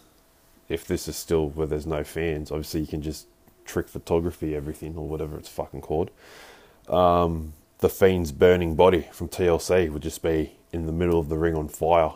[0.69, 3.27] if this is still where there's no fans, obviously you can just
[3.65, 6.11] trick photography everything or whatever it's fucking called.
[6.87, 11.37] Um, the fiend's burning body from TLC would just be in the middle of the
[11.37, 12.11] ring on fire,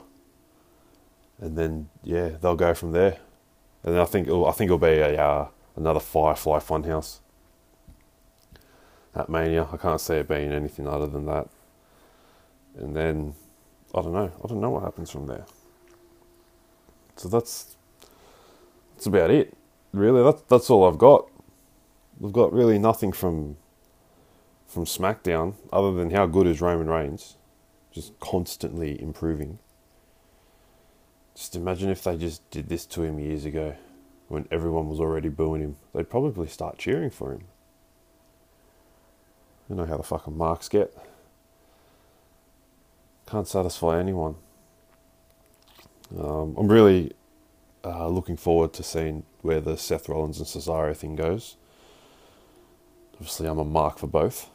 [1.42, 3.18] and then yeah, they'll go from there.
[3.84, 7.20] And I think it'll, I think it'll be a uh, another Firefly Funhouse
[9.16, 9.68] at Mania.
[9.72, 11.48] I can't see it being anything other than that.
[12.78, 13.36] And then
[13.94, 14.32] I don't know.
[14.44, 15.46] I don't know what happens from there.
[17.16, 17.76] So that's
[18.96, 19.54] that's about it.
[19.92, 21.30] Really, that's that's all I've got.
[22.24, 23.58] I've got really nothing from
[24.68, 27.38] from SmackDown other than how good is Roman Reigns,
[27.92, 29.60] just constantly improving.
[31.40, 33.74] Just imagine if they just did this to him years ago,
[34.28, 35.78] when everyone was already booing him.
[35.96, 37.46] They'd probably start cheering for him.
[39.70, 40.94] You know how the fucking marks get.
[43.26, 44.36] Can't satisfy anyone.
[46.20, 47.14] Um, I'm really
[47.86, 51.56] uh, looking forward to seeing where the Seth Rollins and Cesaro thing goes.
[53.14, 54.50] Obviously, I'm a mark for both.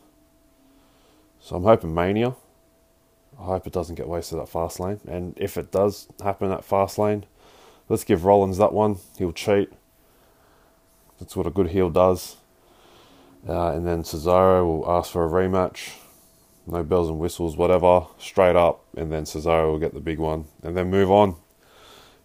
[1.40, 2.34] So I'm hoping Mania.
[3.38, 5.04] I hope it doesn't get wasted at Fastlane.
[5.06, 7.24] And if it does happen at Fastlane,
[7.88, 8.96] let's give Rollins that one.
[9.18, 9.72] He'll cheat.
[11.18, 12.36] That's what a good heel does.
[13.48, 15.94] Uh, and then Cesaro will ask for a rematch.
[16.66, 18.06] No bells and whistles, whatever.
[18.18, 18.84] Straight up.
[18.96, 20.46] And then Cesaro will get the big one.
[20.62, 21.36] And then move on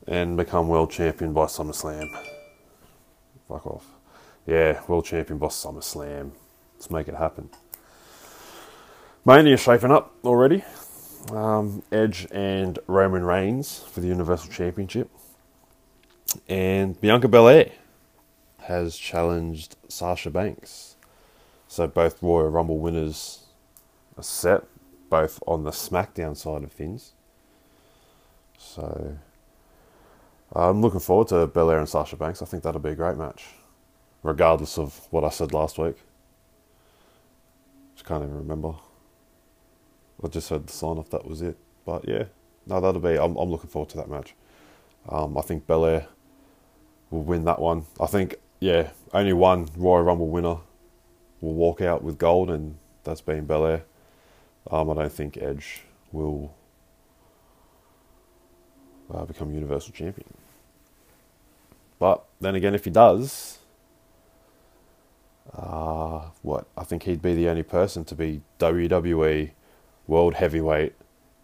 [0.08, 2.10] and become world champion by SummerSlam.
[3.48, 3.86] Fuck off.
[4.46, 6.32] Yeah, world champion by SummerSlam.
[6.76, 7.50] Let's make it happen.
[9.26, 10.64] Mania shaping up already.
[11.32, 15.12] Um, Edge and Roman Reigns for the Universal Championship.
[16.48, 17.72] And Bianca Belair
[18.62, 20.96] has challenged Sasha Banks.
[21.68, 23.46] So both Royal Rumble winners
[24.18, 24.64] are set,
[25.10, 27.14] both on the SmackDown side of things.
[28.58, 29.18] So
[30.54, 32.42] I'm looking forward to Belair and Sasha Banks.
[32.42, 33.46] I think that'll be a great match,
[34.24, 35.98] regardless of what I said last week.
[37.96, 38.74] Just can't even remember.
[40.24, 41.10] I just heard the sign off.
[41.10, 41.58] That was it.
[41.86, 42.26] But yeah,
[42.68, 43.18] no, that'll be.
[43.18, 44.36] I'm I'm looking forward to that match.
[45.08, 46.08] Um, I think Belair
[47.10, 47.86] will win that one.
[48.00, 50.58] I think yeah, only one Royal Rumble winner
[51.42, 53.84] will walk out with gold, and that's been Belair.
[54.70, 56.54] Um, I don't think Edge will
[59.14, 60.34] uh, become Universal Champion.
[61.98, 63.60] But then again, if he does,
[65.54, 69.52] uh, what I think he'd be the only person to be WWE
[70.10, 70.96] World Heavyweight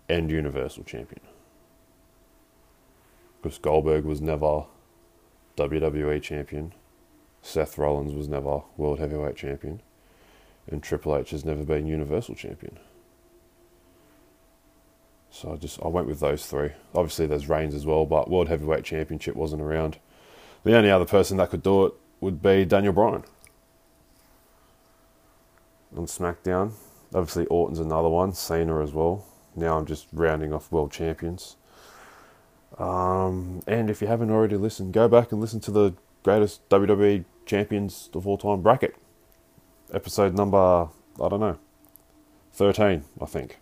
[0.10, 1.22] and Universal Champion.
[3.40, 4.64] Because Goldberg was never
[5.56, 6.74] WWE Champion.
[7.44, 9.84] Seth Rollins was never World Heavyweight Champion.
[10.68, 12.80] And Triple H has never been Universal Champion.
[15.30, 16.72] So I just I went with those three.
[16.96, 20.00] Obviously there's Reigns as well, but World Heavyweight Championship wasn't around.
[20.64, 23.26] The only other person that could do it would be Daniel Bryan
[25.96, 26.72] on SmackDown.
[27.16, 29.26] Obviously Orton's another one, Cena as well.
[29.56, 31.56] Now I'm just rounding off world champions.
[32.78, 37.24] Um, and if you haven't already listened, go back and listen to the greatest WWE
[37.46, 38.98] champions of all time bracket.
[39.94, 41.58] Episode number, I don't know,
[42.52, 43.60] 13, I think.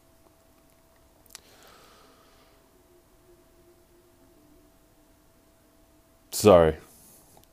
[6.31, 6.77] Sorry,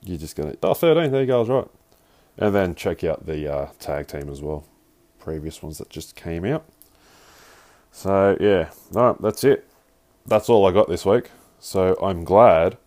[0.02, 0.54] you're just gonna.
[0.62, 1.68] Oh, 13, there you go, I was right.
[2.38, 4.64] And then check out the uh, tag team as well.
[5.20, 6.64] Previous ones that just came out.
[7.92, 9.66] So, yeah, alright, that's it.
[10.26, 11.30] That's all I got this week.
[11.58, 12.78] So, I'm glad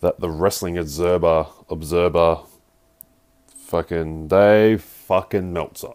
[0.00, 2.40] that the Wrestling Observer, Observer,
[3.54, 5.92] fucking Dave fucking Meltzer.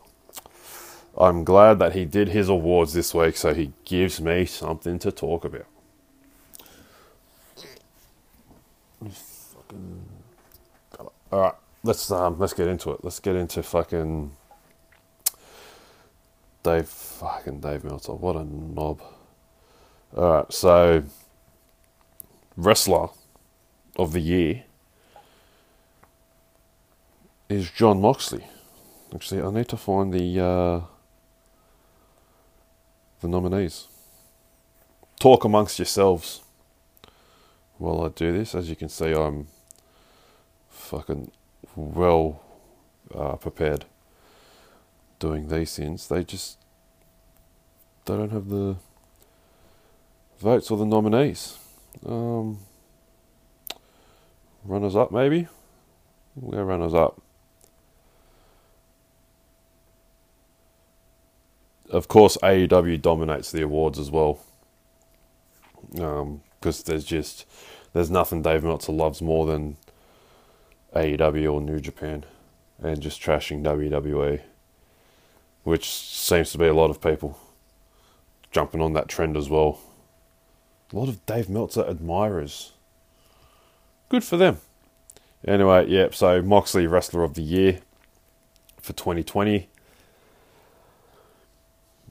[1.18, 5.12] I'm glad that he did his awards this week so he gives me something to
[5.12, 5.66] talk about.
[11.32, 13.04] All right, let's um, let's get into it.
[13.04, 14.32] Let's get into fucking
[16.70, 18.14] Dave, fucking Dave Meltzer.
[18.14, 19.02] What a knob.
[20.16, 21.04] All right, so
[22.56, 23.08] wrestler
[23.96, 24.66] of the year
[27.50, 28.46] is Jon Moxley.
[29.16, 30.82] Actually, I need to find the uh,
[33.22, 33.88] the nominees.
[35.20, 36.44] Talk amongst yourselves
[37.80, 38.54] while I do this.
[38.54, 39.48] As you can see, I'm
[40.70, 41.32] fucking
[41.76, 42.44] well
[43.12, 43.86] uh, prepared
[45.18, 46.08] doing these things.
[46.08, 46.59] They just
[48.10, 48.76] they don't have the
[50.40, 51.58] votes or the nominees.
[52.04, 52.58] Um,
[54.66, 55.48] runners up, maybe.
[56.36, 57.22] We'll go runners up.
[61.92, 64.40] Of course, AEW dominates the awards as well.
[65.92, 66.42] Because um,
[66.86, 67.46] there's just
[67.94, 69.78] there's nothing Dave Meltzer loves more than
[70.96, 72.26] AEW or New Japan,
[72.82, 74.42] and just trashing WWE,
[75.64, 77.40] which seems to be a lot of people
[78.52, 79.80] jumping on that trend as well.
[80.92, 82.74] A lot of Dave Meltzer admirers.
[84.10, 84.60] Good for them.
[85.48, 87.80] Anyway, yeah, so Moxley Wrestler of the Year
[88.82, 89.70] for 2020.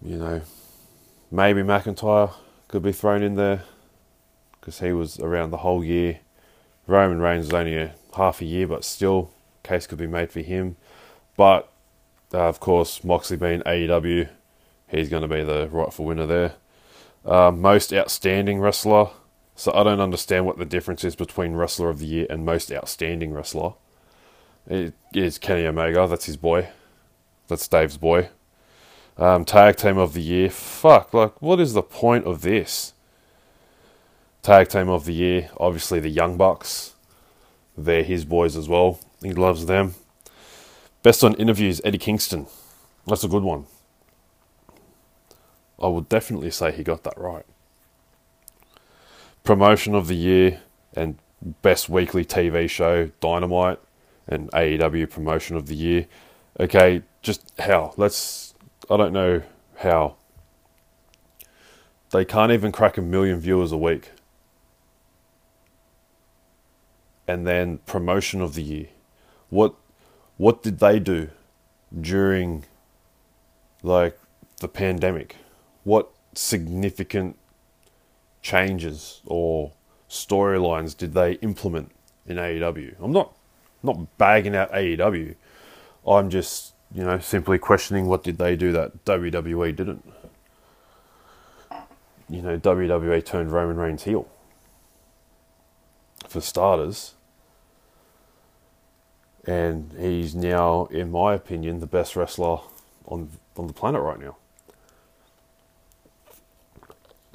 [0.02, 0.40] You know,
[1.30, 2.32] maybe McIntyre
[2.68, 3.64] could be thrown in there
[4.60, 6.20] because he was around the whole year.
[6.86, 9.30] Roman Reigns was only a half a year, but still,
[9.62, 10.76] case could be made for him.
[11.36, 11.68] But
[12.32, 14.28] uh, of course, Moxley being AEW,
[14.90, 16.54] he's going to be the rightful winner there.
[17.24, 19.10] Uh, most outstanding wrestler.
[19.54, 22.70] So I don't understand what the difference is between wrestler of the year and most
[22.70, 23.74] outstanding wrestler.
[24.68, 26.06] It is Kenny Omega.
[26.06, 26.68] That's his boy.
[27.48, 28.28] That's Dave's boy.
[29.16, 30.48] Um, tag team of the year.
[30.48, 32.92] Fuck, like, what is the point of this?
[34.42, 35.50] Tag team of the year.
[35.58, 36.94] Obviously, the Young Bucks.
[37.76, 39.00] They're his boys as well.
[39.22, 39.94] He loves them.
[41.02, 42.46] Best on interviews, Eddie Kingston.
[43.06, 43.66] That's a good one.
[45.80, 47.46] I would definitely say he got that right.
[49.44, 50.60] Promotion of the year
[50.94, 51.18] and
[51.62, 53.78] best weekly TV show, Dynamite,
[54.26, 56.06] and AEW promotion of the year.
[56.58, 57.94] Okay, just how?
[57.96, 58.54] Let's.
[58.90, 59.42] I don't know
[59.76, 60.16] how.
[62.10, 64.10] They can't even crack a million viewers a week.
[67.26, 68.86] And then promotion of the year.
[69.50, 69.74] What
[70.38, 71.28] what did they do
[71.98, 72.64] during
[73.82, 74.18] like
[74.60, 75.36] the pandemic?
[75.84, 77.36] What significant
[78.42, 79.72] changes or
[80.08, 81.92] storylines did they implement
[82.26, 82.94] in AEW?
[83.00, 83.34] I'm not
[83.82, 85.34] not bagging out AEW.
[86.06, 90.12] I'm just, you know, simply questioning what did they do that WWE didn't.
[92.28, 94.28] You know, WWE turned Roman Reigns heel.
[96.28, 97.14] For starters.
[99.46, 102.58] And he's now, in my opinion, the best wrestler
[103.06, 104.37] on on the planet right now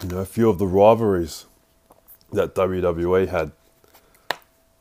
[0.04, 1.46] you know, a few of the rivalries
[2.32, 3.52] that WWE had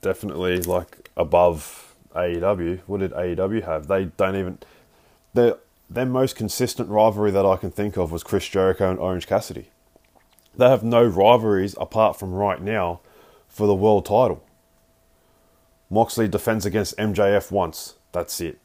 [0.01, 2.81] definitely like above AEW.
[2.87, 3.87] What did AEW have?
[3.87, 4.59] They don't even
[5.35, 5.57] their
[5.89, 9.69] their most consistent rivalry that I can think of was Chris Jericho and Orange Cassidy.
[10.57, 13.01] They have no rivalries apart from right now
[13.49, 14.43] for the world title.
[15.91, 17.95] Moxley defends against MJF once.
[18.13, 18.59] That's it.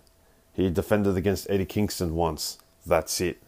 [0.54, 2.58] He defended against Eddie Kingston once.
[2.86, 3.42] That's it.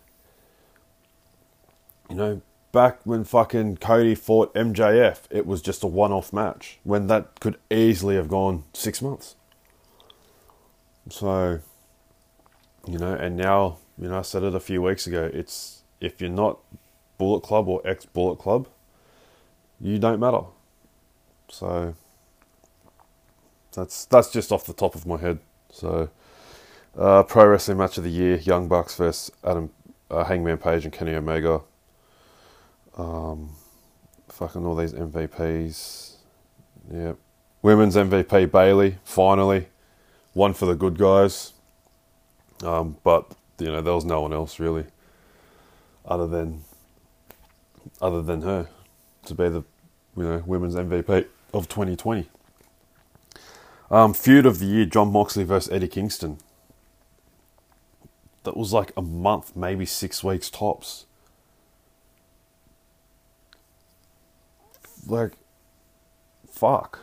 [2.09, 2.41] You know,
[2.71, 7.39] back when fucking Cody fought MJF, it was just a one off match when that
[7.39, 9.35] could easily have gone six months.
[11.09, 11.59] So,
[12.87, 16.21] you know, and now, you know, I said it a few weeks ago, it's if
[16.21, 16.59] you're not
[17.17, 18.67] Bullet Club or ex Bullet Club,
[19.81, 20.41] you don't matter.
[21.49, 21.95] So,
[23.73, 25.39] that's that's just off the top of my head.
[25.71, 26.09] So,
[26.97, 29.71] uh, pro wrestling match of the year: Young Bucks versus Adam
[30.11, 31.61] uh, Hangman Page and Kenny Omega.
[32.99, 33.49] Um,
[34.27, 36.15] fucking all these MVPs.
[36.91, 37.17] Yep.
[37.61, 39.67] Women's MVP Bayley, finally.
[40.33, 41.53] One for the good guys.
[42.63, 44.85] Um, but, you know, there was no one else really
[46.09, 46.63] other than
[48.01, 48.67] other than her
[49.25, 49.63] to be the
[50.17, 52.27] you know women's MVP of 2020.
[53.91, 56.37] Um, feud of the year: Jon Moxley versus Eddie Kingston.
[58.43, 61.05] That was like a month, maybe six weeks tops.
[65.07, 65.33] Like,
[66.49, 66.99] fuck.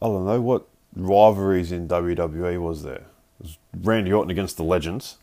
[0.00, 3.06] I don't know what rivalries in WWE was there.
[3.40, 5.16] It was Randy Orton against the Legends,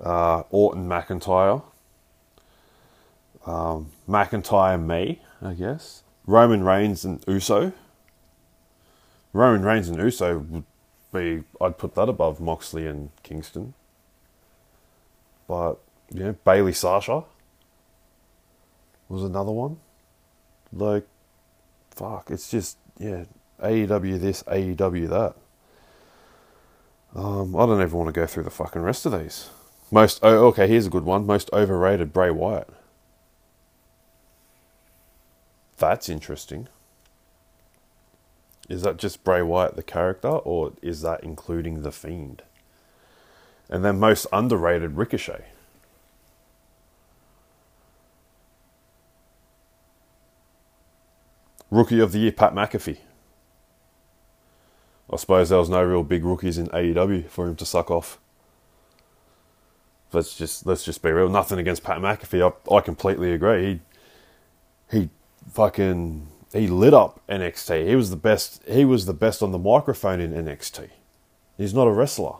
[0.00, 1.62] uh, Orton McIntyre,
[3.46, 6.02] um, McIntyre me, I guess.
[6.26, 7.72] Roman Reigns and Uso.
[9.32, 10.64] Roman Reigns and Uso would
[11.12, 13.74] be, I'd put that above Moxley and Kingston.
[15.46, 15.74] But,
[16.10, 17.24] yeah, Bayley Sasha
[19.08, 19.78] was another one.
[20.74, 21.06] Like,
[21.90, 23.24] fuck, it's just, yeah,
[23.62, 25.36] AEW this, AEW that.
[27.14, 29.50] Um, I don't even want to go through the fucking rest of these.
[29.90, 31.26] Most, oh, okay, here's a good one.
[31.26, 32.68] Most overrated Bray Wyatt.
[35.78, 36.68] That's interesting.
[38.68, 42.42] Is that just Bray Wyatt the character, or is that including the Fiend?
[43.68, 45.44] And then most underrated Ricochet.
[51.74, 52.98] Rookie of the Year, Pat McAfee.
[55.12, 58.20] I suppose there was no real big rookies in AEW for him to suck off.
[60.12, 61.28] Let's just let's just be real.
[61.28, 62.52] Nothing against Pat McAfee.
[62.70, 63.80] I, I completely agree.
[64.88, 65.10] He he
[65.50, 67.88] fucking he lit up NXT.
[67.88, 68.62] He was the best.
[68.68, 70.90] He was the best on the microphone in NXT.
[71.58, 72.36] He's not a wrestler.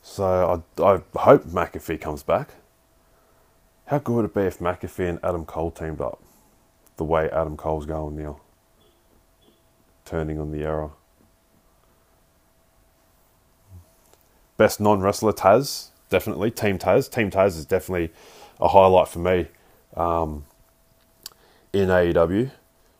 [0.00, 2.50] So I I hope McAfee comes back.
[3.86, 6.22] How good would it be if McAfee and Adam Cole teamed up?
[7.02, 8.38] The way Adam Cole's going now.
[10.04, 10.90] Turning on the era.
[14.56, 16.52] Best non wrestler Taz, definitely.
[16.52, 17.10] Team Taz.
[17.10, 18.12] Team Taz is definitely
[18.60, 19.48] a highlight for me
[19.96, 20.44] um,
[21.72, 22.52] in AEW.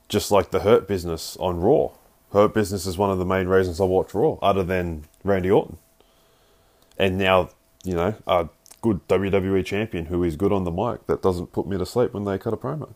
[0.09, 1.93] Just like the Hurt Business on Raw.
[2.33, 5.79] Hurt Business is one of the main reasons I watch Raw, other than Randy Orton.
[6.99, 7.51] And now,
[7.85, 8.49] you know, a
[8.81, 12.13] good WWE champion who is good on the mic that doesn't put me to sleep
[12.13, 12.95] when they cut a promo.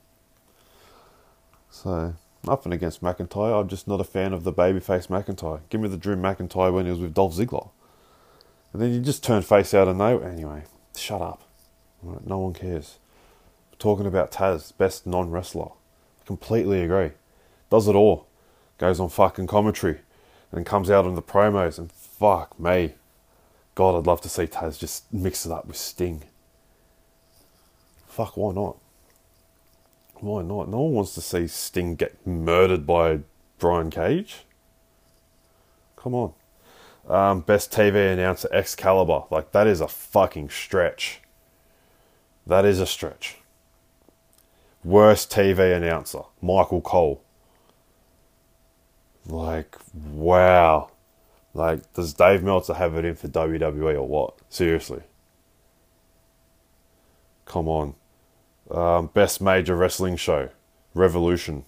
[1.70, 2.14] So,
[2.44, 3.60] nothing against McIntyre.
[3.60, 5.60] I'm just not a fan of the babyface McIntyre.
[5.68, 7.70] Give me the Drew McIntyre when he was with Dolph Ziggler.
[8.72, 10.30] And then you just turn face out of nowhere.
[10.30, 10.64] Anyway,
[10.96, 11.42] shut up.
[12.02, 12.98] Right, no one cares.
[13.70, 15.70] We're talking about Taz, best non wrestler.
[16.24, 17.12] Completely agree.
[17.70, 18.26] Does it all.
[18.78, 20.00] Goes on fucking commentary.
[20.52, 22.94] And comes out on the promos and fuck me.
[23.74, 26.22] God, I'd love to see Taz just mix it up with Sting.
[28.06, 28.78] Fuck, why not?
[30.20, 30.68] Why not?
[30.68, 33.20] No one wants to see Sting get murdered by
[33.58, 34.44] Brian Cage.
[35.96, 36.32] Come on.
[37.08, 39.24] Um, best TV announcer Excalibur.
[39.30, 41.20] Like, that is a fucking stretch.
[42.46, 43.36] That is a stretch.
[44.82, 47.22] Worst TV announcer Michael Cole.
[49.26, 50.90] Like, wow.
[51.54, 54.34] Like, does Dave Meltzer have it in for WWE or what?
[54.48, 55.02] Seriously.
[57.46, 57.94] Come on.
[58.70, 60.50] Um, best major wrestling show
[60.94, 61.64] Revolution.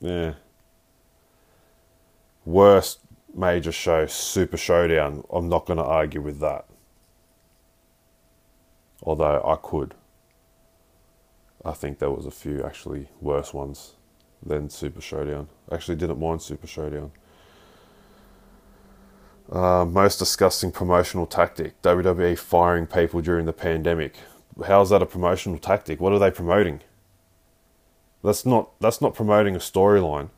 [0.00, 0.34] Yeah.
[2.44, 3.00] Worst
[3.34, 5.24] major show Super Showdown.
[5.30, 6.66] I'm not going to argue with that.
[9.02, 9.94] Although I could.
[11.64, 13.94] I think there was a few actually worse ones
[14.44, 15.48] than Super Showdown.
[15.70, 17.12] I actually didn't mind Super Showdown.
[19.50, 24.14] Uh, most disgusting promotional tactic WWE firing people during the pandemic.
[24.66, 26.00] How's that a promotional tactic?
[26.00, 26.80] What are they promoting?
[28.22, 30.28] That's not that's not promoting a storyline.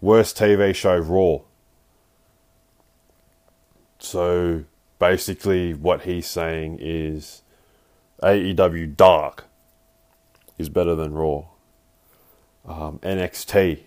[0.00, 1.40] Worst TV show Raw.
[3.98, 4.64] So
[4.98, 7.42] basically what he's saying is
[8.22, 9.44] AEW Dark
[10.58, 11.44] is better than Raw.
[12.66, 13.80] Um, NXT is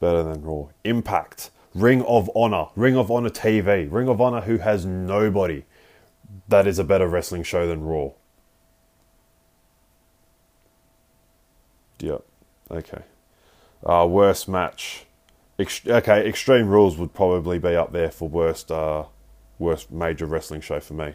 [0.00, 0.68] better than Raw.
[0.84, 5.64] Impact Ring of Honor, Ring of Honor TV, Ring of Honor who has nobody
[6.48, 8.10] that is a better wrestling show than Raw.
[12.00, 12.24] Yep.
[12.70, 13.02] Okay.
[13.84, 15.06] Uh, worst match.
[15.58, 19.04] Okay, Extreme Rules would probably be up there for worst, uh,
[19.58, 21.14] worst major wrestling show for me.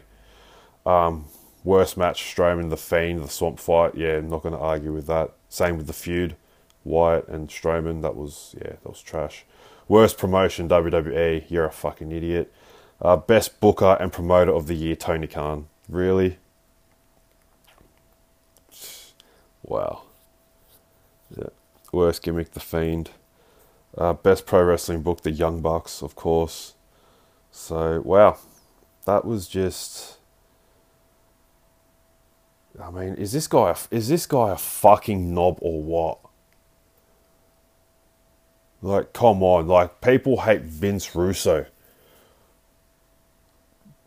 [0.84, 1.26] Um,
[1.62, 3.94] worst match: Strowman, the Fiend, the Swamp Fight.
[3.94, 5.32] Yeah, I'm not going to argue with that.
[5.48, 6.34] Same with the feud,
[6.82, 8.02] Wyatt and Strowman.
[8.02, 9.44] That was yeah, that was trash.
[9.86, 11.44] Worst promotion, WWE.
[11.48, 12.52] You're a fucking idiot.
[13.00, 15.66] Uh, best booker and promoter of the year, Tony Khan.
[15.88, 16.38] Really?
[19.62, 20.02] Wow.
[21.36, 21.48] Yeah.
[21.92, 23.10] Worst gimmick, The Fiend.
[23.96, 26.74] Uh, best pro wrestling book, The Young Bucks, of course.
[27.50, 28.38] So, wow.
[29.04, 30.18] That was just.
[32.82, 36.18] I mean, is this guy a, is this guy a fucking knob or what?
[38.80, 39.68] Like, come on.
[39.68, 41.66] Like, people hate Vince Russo.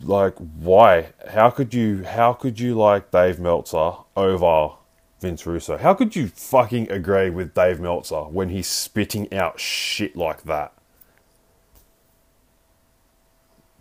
[0.02, 1.14] Like, why?
[1.30, 4.72] How could you, how could you like Dave Meltzer over
[5.20, 5.78] Vince Russo?
[5.78, 10.74] How could you fucking agree with Dave Meltzer when he's spitting out shit like that?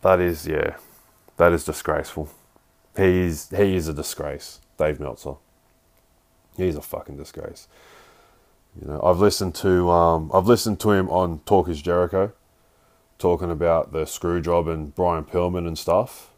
[0.03, 0.77] That is, yeah,
[1.37, 2.29] that is disgraceful.
[2.97, 5.35] He's, he is a disgrace, Dave Meltzer.
[6.57, 7.67] He's a fucking disgrace.
[8.81, 12.33] You know, I've listened to um, I've listened to him on Talk Is Jericho,
[13.19, 16.31] talking about the screw job and Brian Pillman and stuff.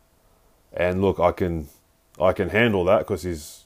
[0.72, 1.68] And look, I can
[2.20, 3.64] I can handle that because he's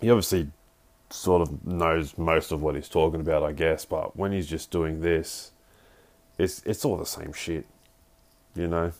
[0.00, 0.48] he obviously
[1.10, 3.84] sort of knows most of what he's talking about, I guess.
[3.84, 5.52] But when he's just doing this,
[6.38, 7.66] it's it's all the same shit.
[8.54, 8.92] You know,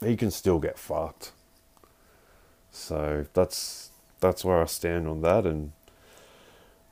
[0.00, 1.32] he can still get fucked.
[2.70, 5.72] So that's that's where I stand on that and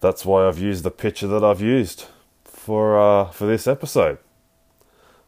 [0.02, 2.06] that's why I've used the picture that I've used
[2.44, 4.18] for uh, for this episode.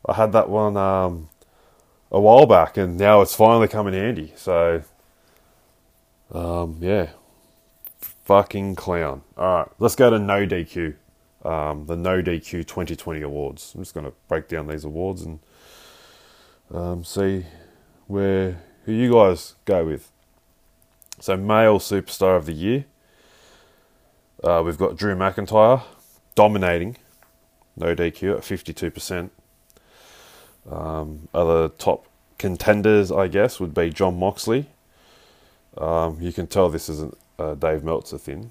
[0.07, 1.31] I had that one um,
[2.11, 4.35] a while back, and now it's finally coming handy.
[4.37, 4.83] So,
[6.33, 7.11] um, yeah,
[8.25, 9.23] fucking clown.
[9.37, 10.95] All right, let's go to No DQ,
[11.45, 13.73] um, the No DQ 2020 awards.
[13.75, 15.39] I'm just going to break down these awards and
[16.73, 17.47] um, see
[18.07, 20.11] where who you guys go with.
[21.21, 22.87] So, male superstar of the year.
[24.43, 25.83] Uh, we've got Drew McIntyre
[26.35, 26.97] dominating,
[27.77, 29.31] no DQ at 52%.
[30.71, 32.07] Um, other top
[32.39, 34.67] contenders, I guess, would be Jon Moxley.
[35.79, 38.51] Um, you can tell this isn't a Dave Meltzer thing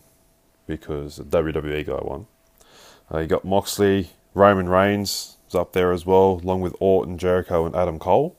[0.68, 2.28] because WWE guy won.
[3.12, 7.66] Uh, you got Moxley, Roman Reigns is up there as well, along with Orton, Jericho,
[7.66, 8.36] and Adam Cole.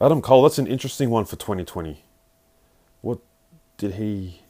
[0.00, 2.04] Adam Cole, that's an interesting one for 2020.
[3.00, 3.18] What
[3.76, 4.40] did he.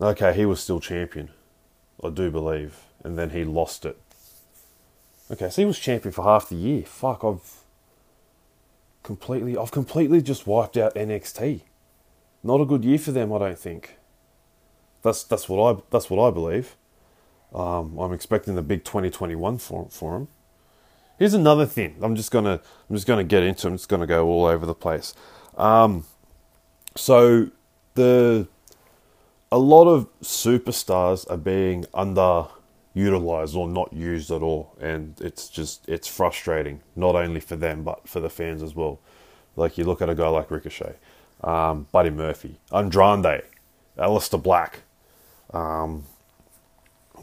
[0.00, 1.30] Okay, he was still champion,
[2.02, 3.98] I do believe, and then he lost it.
[5.30, 6.82] Okay, so he was champion for half the year.
[6.82, 7.62] Fuck, I've
[9.06, 11.60] completely, I've completely just wiped out NXT.
[12.42, 13.96] Not a good year for them, I don't think.
[15.02, 16.76] That's that's what I that's what I believe.
[17.54, 20.28] Um, I'm expecting the big 2021 for for him.
[21.18, 21.96] Here's another thing.
[22.02, 23.68] I'm just gonna I'm just gonna get into.
[23.68, 25.14] I'm just gonna go all over the place.
[25.56, 26.04] Um,
[26.96, 27.50] so
[27.94, 28.48] the
[29.52, 31.86] a lot of superstars are being
[32.96, 36.80] underutilized or not used at all, and it's just it's frustrating.
[36.94, 39.00] Not only for them but for the fans as well.
[39.54, 40.94] Like you look at a guy like Ricochet,
[41.42, 43.42] um, Buddy Murphy, Andrade,
[43.98, 44.80] Aleister Black.
[45.52, 46.04] Um,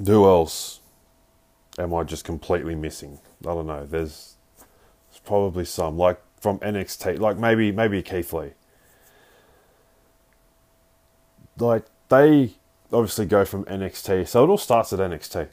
[0.05, 0.79] who else
[1.77, 3.19] am I just completely missing?
[3.41, 3.85] I don't know.
[3.85, 4.35] There's,
[5.11, 8.51] there's probably some like from NXT, like maybe maybe Keith Lee.
[11.59, 12.53] Like they
[12.91, 15.49] obviously go from NXT, so it all starts at NXT,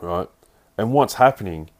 [0.00, 0.28] right?
[0.76, 1.70] And what's happening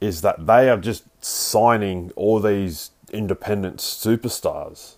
[0.00, 4.96] is that they are just signing all these independent superstars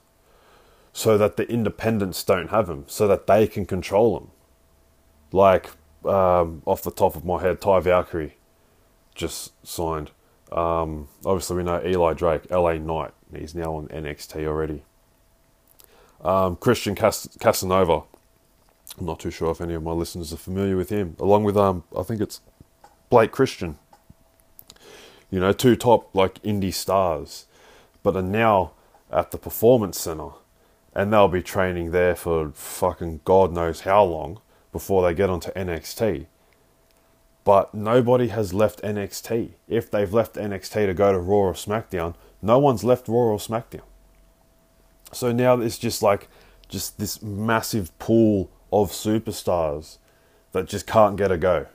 [0.92, 4.30] so that the independents don't have them, so that they can control them.
[5.30, 5.70] Like
[6.04, 8.36] um, off the top of my head, Taya Valkyrie
[9.14, 10.10] just signed.
[10.52, 13.12] Um, obviously, we know Eli Drake, LA Knight.
[13.34, 14.82] He's now on NXT already.
[16.22, 18.02] Um, Christian Cas- Casanova.
[18.98, 21.16] I'm not too sure if any of my listeners are familiar with him.
[21.18, 22.40] Along with, um, I think it's
[23.08, 23.78] Blake Christian.
[25.30, 27.46] You know, two top like indie stars,
[28.02, 28.72] but are now
[29.10, 30.30] at the Performance Center,
[30.94, 34.40] and they'll be training there for fucking God knows how long
[34.72, 36.26] before they get onto NXT.
[37.44, 39.50] But nobody has left NXT.
[39.68, 43.38] If they've left NXT to go to Raw or SmackDown, no one's left Raw or
[43.38, 43.82] SmackDown.
[45.12, 46.28] So now it's just like
[46.68, 49.98] just this massive pool of superstars
[50.52, 51.66] that just can't get a go.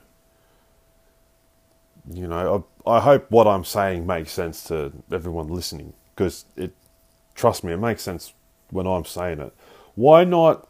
[2.10, 6.72] You know, I, I hope what I'm saying makes sense to everyone listening because it,
[7.34, 8.32] trust me, it makes sense
[8.70, 9.54] when I'm saying it.
[9.94, 10.68] Why not?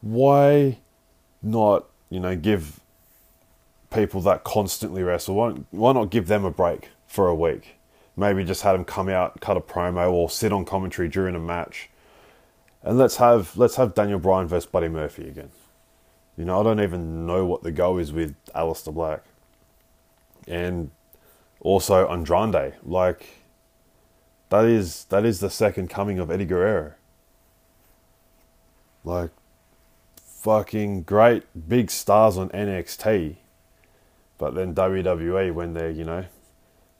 [0.00, 0.78] Why
[1.42, 1.86] not?
[2.10, 2.80] You know, give
[3.90, 5.34] people that constantly wrestle.
[5.34, 7.76] Why, why not give them a break for a week?
[8.16, 11.40] Maybe just have them come out, cut a promo, or sit on commentary during a
[11.40, 11.88] match,
[12.82, 15.50] and let's have let's have Daniel Bryan versus Buddy Murphy again.
[16.36, 19.22] You know, I don't even know what the go is with Aleister Black,
[20.48, 20.90] and
[21.60, 22.74] also Andrade.
[22.82, 23.26] Like
[24.48, 26.94] that is that is the second coming of Eddie Guerrero.
[29.04, 29.30] Like
[30.16, 33.36] fucking great big stars on NXT
[34.38, 36.24] but then WWE, when they're, you know,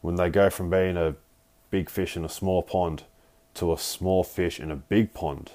[0.02, 1.14] when they go from being a
[1.70, 3.04] big fish in a small pond
[3.54, 5.52] to a small fish in a big pond,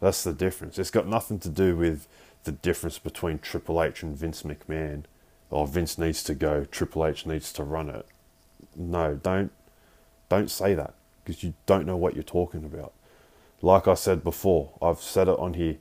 [0.00, 0.78] that's the difference.
[0.78, 2.06] It's got nothing to do with
[2.44, 5.04] the difference between Triple H and Vince McMahon.
[5.50, 8.06] Or Vince needs to go, Triple H needs to run it.
[8.74, 9.52] No, don't
[10.28, 10.94] don't say that
[11.24, 12.92] because you don't know what you're talking about.
[13.62, 15.76] Like I said before, I've said it on here.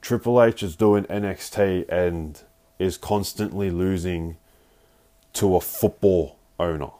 [0.00, 2.40] Triple H is doing NXT and
[2.78, 4.36] is constantly losing
[5.34, 6.90] to a football owner.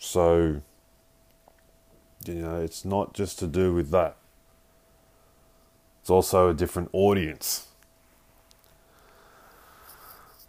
[0.00, 0.62] So,
[2.24, 4.16] you know, it's not just to do with that.
[6.00, 7.67] It's also a different audience.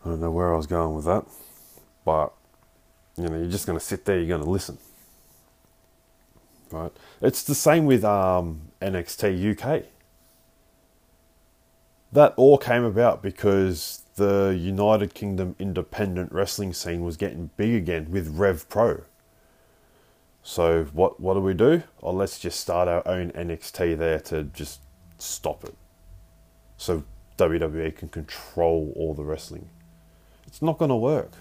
[0.05, 1.25] I don't know where I was going with that,
[2.05, 2.31] but
[3.17, 4.77] you know, you're just going to sit there, you're going to listen.
[6.71, 6.91] Right?
[7.21, 9.85] It's the same with um, NXT UK
[12.11, 18.09] that all came about because the United Kingdom independent wrestling scene was getting big again
[18.09, 19.03] with Rev Pro.
[20.41, 21.83] So what what do we do?
[22.01, 24.81] Oh, let's just start our own NXT there to just
[25.17, 25.75] stop it.
[26.77, 27.03] So
[27.37, 29.69] WWE can control all the wrestling.
[30.49, 31.31] It's not going to work.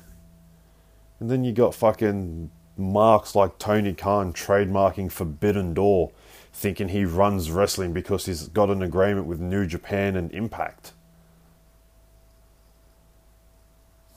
[1.18, 6.12] And then you got fucking marks like Tony Khan trademarking Forbidden Door,
[6.52, 10.92] thinking he runs wrestling because he's got an agreement with New Japan and Impact.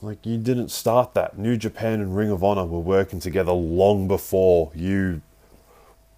[0.02, 1.38] Like, you didn't start that.
[1.38, 5.22] New Japan and Ring of Honor were working together long before you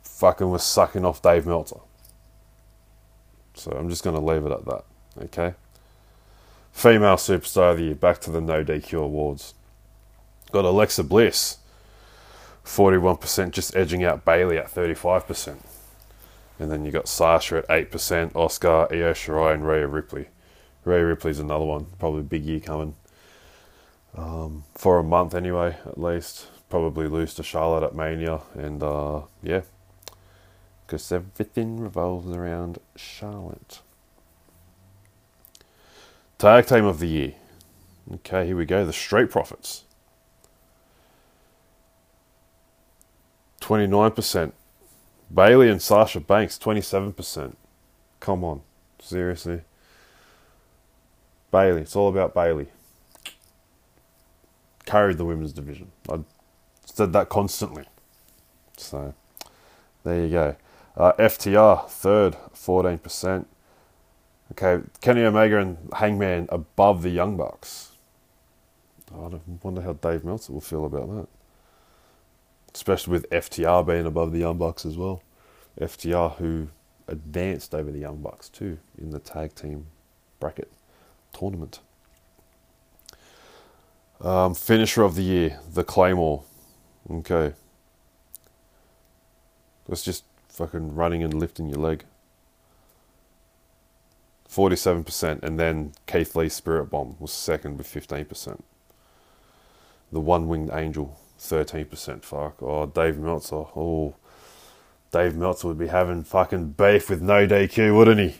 [0.03, 1.81] fucking was sucking off Dave Meltzer.
[3.55, 4.85] So I'm just going to leave it at that.
[5.22, 5.55] Okay?
[6.75, 9.55] Female Superstar of the Year, back to the No DQ Awards.
[10.51, 11.59] Got Alexa Bliss,
[12.64, 15.57] 41%, just edging out Bayley at 35%.
[16.59, 20.29] And then you got Sasha at 8%, Asuka, Io Shirai, and Rhea Ripley.
[20.85, 22.97] Rhea Ripley's another one, probably big year coming
[24.16, 26.49] um, for a month anyway, at least.
[26.68, 29.62] Probably lose to Charlotte at Mania, and uh, yeah,
[30.87, 33.81] because everything revolves around Charlotte.
[36.45, 37.33] Tag team of the year.
[38.17, 38.85] Okay, here we go.
[38.85, 39.85] The Street Profits.
[43.63, 44.53] 29%.
[45.33, 47.57] Bayley and Sasha Banks, 27%.
[48.21, 48.61] Come on.
[49.01, 49.63] Seriously.
[51.51, 51.81] Bayley.
[51.81, 52.67] It's all about Bayley.
[54.85, 55.93] carried the women's division.
[56.11, 56.19] I
[56.85, 57.85] said that constantly.
[58.77, 59.15] So
[60.03, 60.57] there you go.
[60.95, 63.49] Uh, FTR third, fourteen percent.
[64.53, 67.93] Okay, Kenny Omega and Hangman above the Young Bucks.
[69.13, 71.29] I wonder how Dave Meltzer will feel about that.
[72.75, 75.23] Especially with FTR being above the Young Bucks as well.
[75.81, 76.69] FTR who
[77.09, 79.87] advanced over the Young Bucks too in the tag team
[80.41, 80.71] bracket
[81.33, 81.81] tournament.
[84.21, 86.45] Um, finisher of the year, the Claymore.
[87.11, 87.53] Okay.
[89.89, 92.05] That's just fucking running and lifting your leg.
[94.55, 98.63] 47%, and then Keith Lee's Spirit Bomb was second with 15%.
[100.13, 102.23] The One Winged Angel, 13%.
[102.23, 102.63] Fuck.
[102.63, 103.65] Oh, Dave Meltzer.
[103.77, 104.15] Oh,
[105.11, 108.37] Dave Meltzer would be having fucking beef with no DQ, wouldn't he?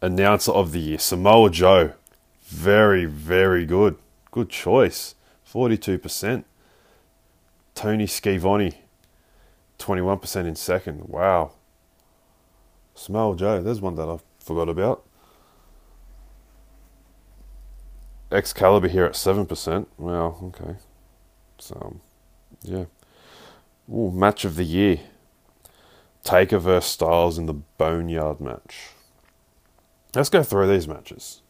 [0.00, 1.92] Announcer of the year, Samoa Joe.
[2.44, 3.96] Very, very good.
[4.30, 5.14] Good choice.
[5.48, 6.44] 42%.
[7.74, 8.82] Tony Schiavone,
[9.78, 11.08] 21% in second.
[11.08, 11.52] Wow.
[12.94, 15.04] Smell Joe, there's one that I forgot about.
[18.30, 19.86] Excalibur here at 7%.
[19.98, 20.76] Wow, okay.
[21.58, 22.00] So, um,
[22.62, 22.84] yeah.
[23.92, 25.00] Ooh, match of the year.
[26.24, 28.90] Taker versus Styles in the Boneyard match.
[30.14, 31.42] Let's go through these matches.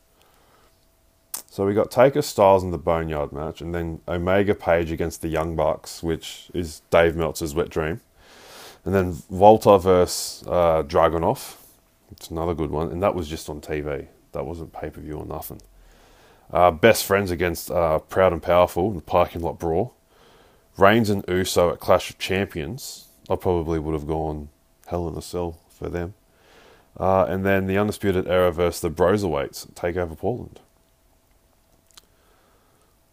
[1.46, 5.28] So we got Taker Styles in the Boneyard match, and then Omega Page against the
[5.28, 8.00] Young Bucks, which is Dave Meltzer's wet dream.
[8.84, 11.56] And then Walter versus uh, Dragunov.
[12.10, 14.08] It's another good one, and that was just on TV.
[14.32, 15.62] That wasn't pay per view or nothing.
[16.52, 19.94] Uh, best friends against uh, Proud and Powerful in the parking lot brawl.
[20.76, 23.08] Reigns and Uso at Clash of Champions.
[23.30, 24.48] I probably would have gone
[24.86, 26.14] Hell in a Cell for them.
[26.98, 30.60] Uh, and then the Undisputed Era versus the Broserweights take over Portland.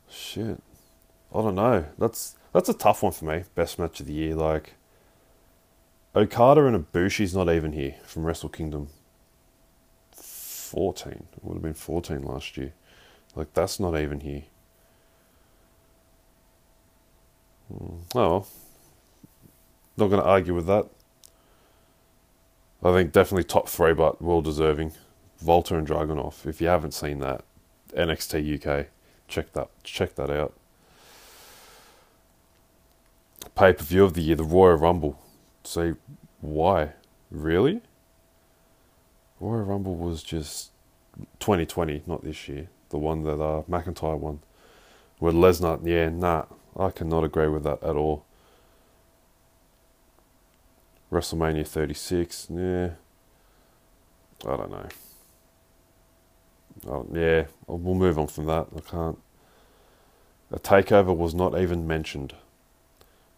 [0.09, 0.61] Shit.
[1.33, 1.85] I don't know.
[1.97, 3.43] That's that's a tough one for me.
[3.55, 4.35] Best match of the year.
[4.35, 4.73] Like
[6.19, 8.89] Okada and Ibushi's not even here from Wrestle Kingdom
[10.11, 11.13] 14.
[11.13, 12.73] It would have been 14 last year.
[13.35, 14.43] Like that's not even here.
[17.71, 17.99] Hmm.
[18.15, 18.47] Oh well.
[19.95, 20.87] Not going to argue with that.
[22.83, 24.93] I think definitely top three, but well deserving.
[25.41, 26.45] Walter and Dragunov.
[26.45, 27.45] If you haven't seen that,
[27.95, 28.87] NXT UK
[29.29, 30.53] check that check that out.
[33.55, 35.17] Pay per view of the year, the Royal Rumble.
[35.69, 35.93] Say
[36.41, 36.93] why?
[37.29, 37.81] Really?
[39.39, 40.71] Royal Rumble was just
[41.39, 42.69] 2020, not this year.
[42.89, 44.39] The one that uh, McIntyre won.
[45.19, 46.45] With Lesnar, yeah, nah,
[46.75, 48.25] I cannot agree with that at all.
[51.11, 52.89] WrestleMania 36, yeah,
[54.47, 54.87] I don't know.
[56.87, 58.69] Oh, yeah, we'll move on from that.
[58.75, 59.19] I can't.
[60.51, 62.33] A takeover was not even mentioned,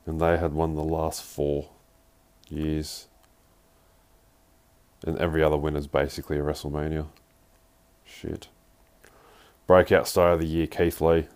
[0.06, 1.72] and they had won the last four
[2.52, 3.08] years.
[5.06, 7.08] And every other winner is basically a WrestleMania.
[8.06, 8.48] Shit.
[9.66, 11.28] Breakout star of the year, Keith Lee.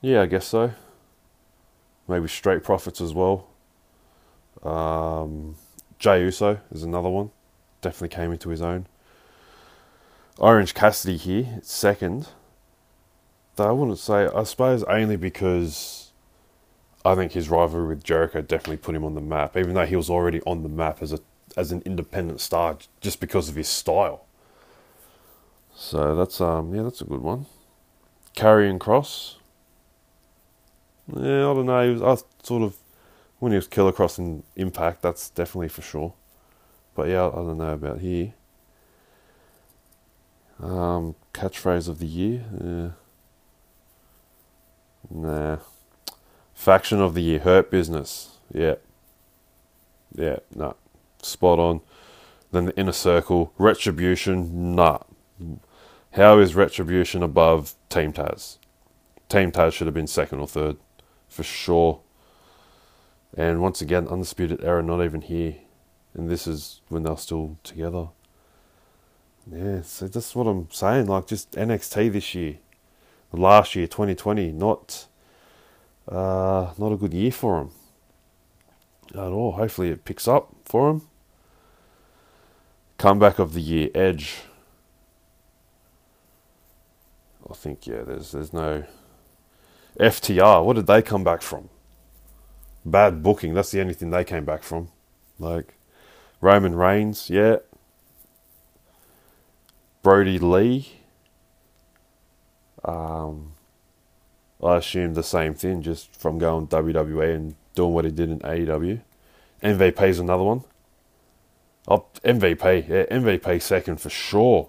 [0.00, 0.72] Yeah, I guess so.
[2.08, 3.46] Maybe Street Profits as well.
[4.62, 5.56] Um,
[5.98, 7.30] Jey Uso is another one.
[7.80, 8.86] Definitely came into his own.
[10.38, 12.28] Orange Cassidy here, second.
[13.56, 14.26] Though I wouldn't say.
[14.26, 16.05] I suppose only because
[17.06, 19.94] I think his rivalry with Jericho definitely put him on the map, even though he
[19.94, 21.20] was already on the map as a
[21.56, 24.26] as an independent star just because of his style.
[25.74, 27.46] So that's um yeah that's a good one.
[28.36, 29.36] Karrion Kross.
[31.14, 31.92] Yeah, I don't know.
[31.92, 32.76] Was, I sort of
[33.38, 36.12] when he was Killer Kross in Impact, that's definitely for sure.
[36.94, 38.34] But yeah, I don't know about here.
[40.60, 42.94] Um, catchphrase of the year.
[45.10, 45.58] Nah.
[46.56, 47.38] Faction of the year.
[47.38, 48.38] Hurt business.
[48.52, 48.76] Yeah.
[50.14, 50.38] Yeah.
[50.52, 50.72] Nah.
[51.22, 51.82] Spot on.
[52.50, 53.52] Then the inner circle.
[53.58, 54.74] Retribution.
[54.74, 54.98] Nah.
[56.12, 58.56] How is retribution above Team Taz?
[59.28, 60.78] Team Taz should have been second or third,
[61.28, 62.00] for sure.
[63.36, 65.56] And once again, Undisputed Era not even here.
[66.14, 68.08] And this is when they're still together.
[69.52, 71.06] Yeah, so that's what I'm saying.
[71.06, 72.56] Like, just NXT this year.
[73.30, 75.06] Last year, 2020, not
[76.08, 77.70] uh, not a good year for him
[79.12, 79.52] at all.
[79.52, 81.02] Hopefully, it picks up for him.
[82.98, 84.36] Comeback of the year, Edge.
[87.48, 88.02] I think yeah.
[88.02, 88.84] There's there's no
[89.98, 90.64] FTR.
[90.64, 91.68] What did they come back from?
[92.84, 93.54] Bad booking.
[93.54, 94.88] That's the only thing they came back from.
[95.38, 95.74] Like
[96.40, 97.56] Roman Reigns, yeah.
[100.02, 100.88] Brodie Lee.
[102.84, 103.55] Um,
[104.62, 108.40] I assume the same thing, just from going WWE and doing what he did in
[108.40, 109.00] AEW.
[109.62, 110.64] MVP is another one.
[111.88, 114.68] Oh, MVP, yeah, MVP second for sure.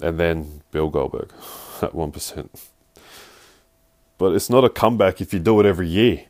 [0.00, 1.32] And then Bill Goldberg
[1.82, 2.48] at 1%.
[4.18, 6.24] But it's not a comeback if you do it every year.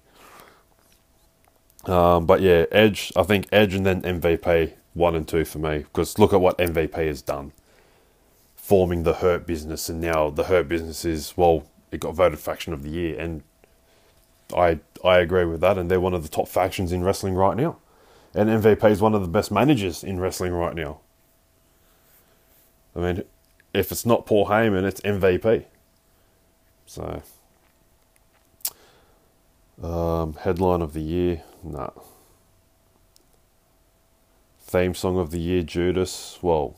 [1.84, 5.78] Um, but yeah, Edge, I think Edge and then MVP, one and two for me.
[5.78, 7.52] Because look at what MVP has done.
[8.56, 12.72] Forming the Hurt business, and now the Hurt business is, well, it got voted faction
[12.72, 13.18] of the year.
[13.18, 13.42] And
[14.54, 17.56] I I agree with that, and they're one of the top factions in wrestling right
[17.56, 17.78] now.
[18.34, 21.00] And MVP is one of the best managers in wrestling right now.
[22.94, 23.22] I mean,
[23.72, 25.64] if it's not Paul Heyman, it's MVP.
[26.86, 27.22] So,
[29.82, 31.90] um, headline of the year, nah.
[34.60, 36.38] Theme song of the year, Judas.
[36.42, 36.76] Well,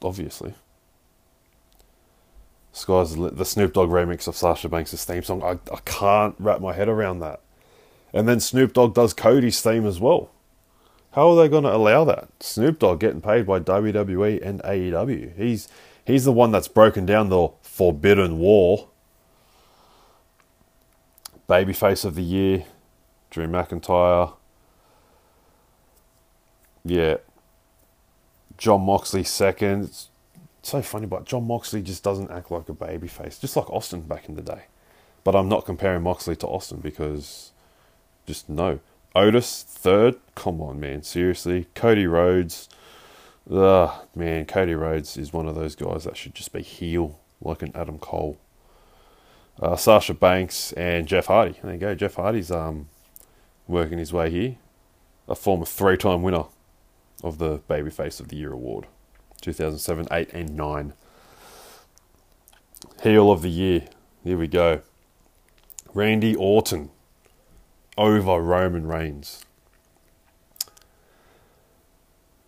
[0.00, 0.54] obviously.
[2.72, 5.42] Sky's the Snoop Dogg remix of Sasha Banks' theme song.
[5.42, 7.40] I, I can't wrap my head around that.
[8.14, 10.30] And then Snoop Dogg does Cody's theme as well.
[11.12, 12.28] How are they going to allow that?
[12.40, 15.36] Snoop Dogg getting paid by WWE and AEW.
[15.36, 15.68] He's
[16.06, 18.88] he's the one that's broken down the Forbidden Door.
[21.48, 22.64] Babyface of the year,
[23.30, 24.32] Drew McIntyre.
[26.84, 27.16] Yeah.
[28.56, 30.06] John Moxley second.
[30.62, 34.28] So funny, but John Moxley just doesn't act like a babyface, just like Austin back
[34.28, 34.62] in the day.
[35.24, 37.52] But I'm not comparing Moxley to Austin because
[38.26, 38.80] just no.
[39.14, 40.16] Otis third.
[40.34, 41.02] Come on, man.
[41.02, 41.66] Seriously.
[41.74, 42.68] Cody Rhodes.
[43.50, 44.46] Ugh, man.
[44.46, 47.98] Cody Rhodes is one of those guys that should just be heel like an Adam
[47.98, 48.38] Cole.
[49.60, 51.58] Uh, Sasha Banks and Jeff Hardy.
[51.62, 51.94] There you go.
[51.94, 52.88] Jeff Hardy's um
[53.68, 54.56] working his way here.
[55.28, 56.44] A former three-time winner
[57.22, 58.86] of the Babyface of the Year award,
[59.42, 60.92] 2007, 8, and 9.
[63.02, 63.84] Heel of the Year.
[64.24, 64.80] Here we go.
[65.92, 66.90] Randy Orton
[67.98, 69.44] over Roman Reigns.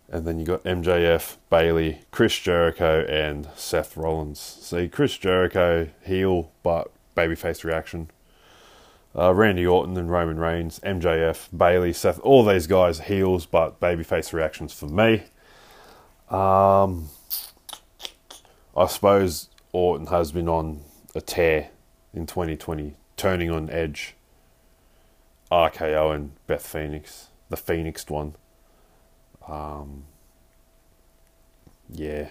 [0.09, 4.39] And then you got MJF, Bayley, Chris Jericho, and Seth Rollins.
[4.39, 8.09] See, Chris Jericho, heel, but babyface reaction.
[9.17, 14.33] Uh, Randy Orton and Roman Reigns, MJF, Bayley, Seth, all these guys heels, but babyface
[14.33, 15.23] reactions for me.
[16.29, 17.09] Um,
[18.75, 20.81] I suppose Orton has been on
[21.13, 21.69] a tear
[22.13, 24.15] in 2020, turning on Edge
[25.51, 28.35] RKO and Beth Phoenix, the Phoenixed one.
[29.47, 30.05] Um,
[31.89, 32.29] yeah.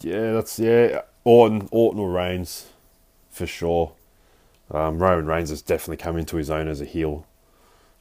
[0.00, 1.02] Yeah, that's yeah.
[1.24, 2.68] Orton, Orton or Reigns,
[3.30, 3.92] for sure.
[4.70, 7.26] Um, Roman Reigns has definitely come into his own as a heel,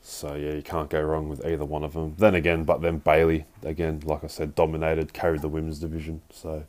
[0.02, 2.16] so yeah, you can't go wrong with either one of them.
[2.18, 6.66] Then again, but then Bayley again, like I said, dominated, carried the women's division, so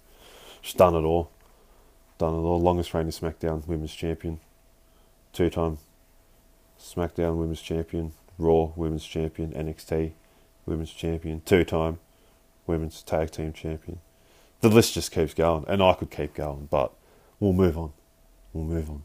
[0.61, 1.31] she's done it all,
[2.19, 2.61] done it all.
[2.61, 4.41] Longest reigning SmackDown Women's Champion
[5.33, 5.79] two time
[6.79, 10.13] SmackDown Women's Champion, Raw Women's Champion, NXT
[10.67, 11.99] Women's Champion, two time
[12.67, 14.01] Women's Tag Team Champion.
[14.61, 16.93] The list just keeps going, and I could keep going, but
[17.41, 17.93] we'll move on.
[18.53, 19.03] We'll move on.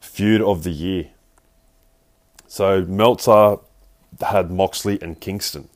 [0.00, 1.10] Feud of the year.
[2.50, 3.58] So Meltzer
[4.20, 5.68] had Moxley and Kingston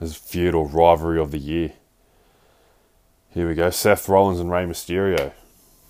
[0.00, 1.72] as feud or rivalry of the year.
[3.30, 3.70] Here we go.
[3.70, 5.32] Seth Rollins and Rey Mysterio.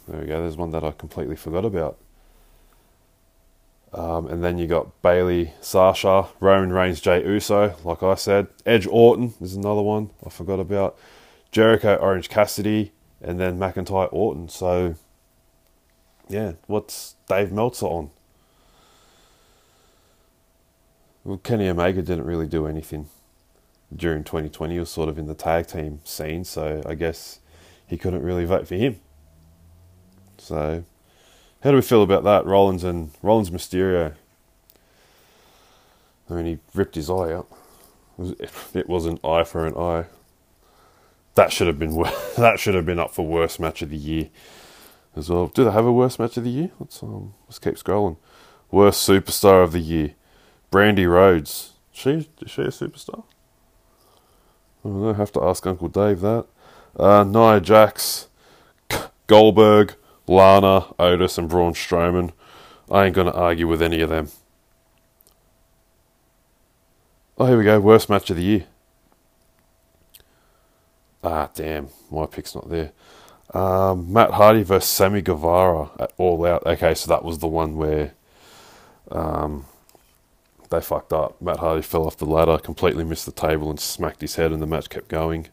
[0.09, 0.41] There we go.
[0.41, 1.99] There's one that I completely forgot about.
[3.93, 8.47] Um, and then you got Bayley, Sasha, Roman Reigns, Jey Uso, like I said.
[8.65, 10.99] Edge Orton is another one I forgot about.
[11.53, 14.49] Jericho, Orange Cassidy, and then McIntyre, Orton.
[14.49, 14.95] So,
[16.31, 18.11] yeah, what's Dave Meltzer on?
[21.27, 23.09] Well, Kenny Omega didn't really do anything
[23.95, 24.75] during 2020.
[24.75, 27.41] He was sort of in the tag team scene, so I guess
[27.85, 29.01] he couldn't really vote for him.
[30.39, 30.85] So,
[31.65, 32.47] how do we feel about that?
[32.47, 34.13] Rollins and Rollins Mysterio.
[36.31, 37.49] I mean, he ripped his eye out.
[38.73, 40.05] It was an eye for an eye.
[41.35, 41.91] That should have been
[42.39, 44.29] that should have been up for worst match of the year
[45.17, 45.49] as well.
[45.49, 46.71] Do they have a worst match of the year?
[46.79, 48.17] Let's um, let's keep scrolling.
[48.71, 50.15] Worst superstar of the year,
[50.71, 51.73] Brandi Rhodes.
[51.93, 53.25] She is she a superstar?
[54.85, 55.13] I don't know.
[55.15, 56.47] Have to ask Uncle Dave that.
[56.99, 58.29] Uh, Nia Jax,
[59.27, 59.95] Goldberg,
[60.27, 62.33] Lana, Otis, and Braun Strowman.
[62.91, 64.29] I ain't gonna argue with any of them.
[67.39, 67.81] Oh, here we go.
[67.81, 68.67] Worst match of the year.
[71.23, 71.89] Ah, damn.
[72.11, 72.93] My pick's not there.
[73.53, 76.65] Um, Matt Hardy versus Sammy Guevara at All Out.
[76.67, 78.15] Okay, so that was the one where
[79.11, 79.67] um,
[80.71, 81.41] they fucked up.
[81.41, 84.61] Matt Hardy fell off the ladder, completely missed the table, and smacked his head, and
[84.61, 85.49] the match kept going.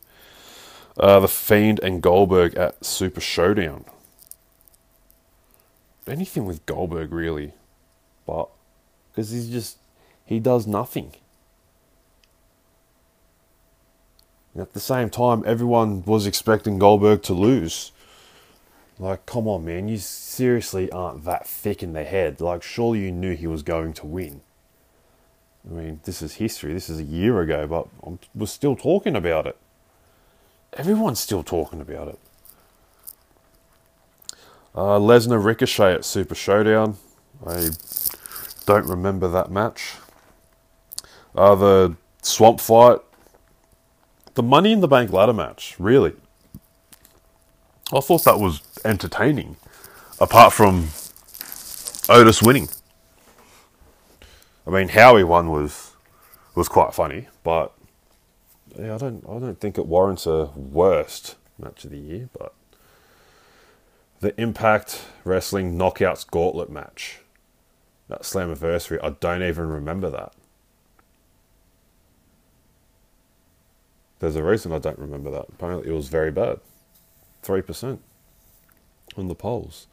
[0.98, 3.86] Uh, the Fiend and Goldberg at Super Showdown.
[6.08, 7.54] Anything with Goldberg, really.
[8.26, 8.50] But,
[9.12, 9.78] because he's just,
[10.26, 11.14] he does nothing.
[14.56, 17.92] At the same time, everyone was expecting Goldberg to lose.
[19.00, 22.40] Like, come on, man, you seriously aren't that thick in the head.
[22.40, 24.42] Like, surely you knew he was going to win.
[25.70, 26.74] I mean, this is history.
[26.74, 29.58] This is a year ago, but I was still talking about it.
[30.74, 32.20] Everyone's still talking about it.
[34.76, 36.98] Uh, Lesnar Ricochet at Super Showdown.
[37.46, 37.70] I
[38.66, 39.94] don't remember that match.
[41.36, 43.00] Uh, the Swamp Fight
[44.36, 46.14] the Money in the Bank ladder match, really.
[47.94, 49.58] I thought that was entertaining,
[50.20, 50.90] apart from
[52.10, 52.70] Otis winning.
[54.66, 55.92] I mean, how he won was
[56.56, 57.74] was quite funny, but
[58.78, 62.30] yeah, I don't I don't think it warrants a worst match of the year.
[62.38, 62.54] But
[64.20, 67.20] the Impact Wrestling Knockouts Gauntlet match,
[68.08, 70.34] that Slammiversary, I don't even remember that.
[74.20, 75.48] There's a reason I don't remember that.
[75.50, 76.62] Apparently, it was very bad.
[77.44, 78.00] 3%
[79.18, 79.88] on the polls.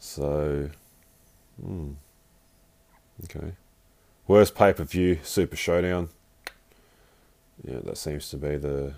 [0.00, 0.70] So,
[1.64, 1.92] hmm.
[3.24, 3.52] Okay.
[4.26, 6.08] Worst pay per view, Super Showdown.
[7.64, 8.94] Yeah, that seems to be the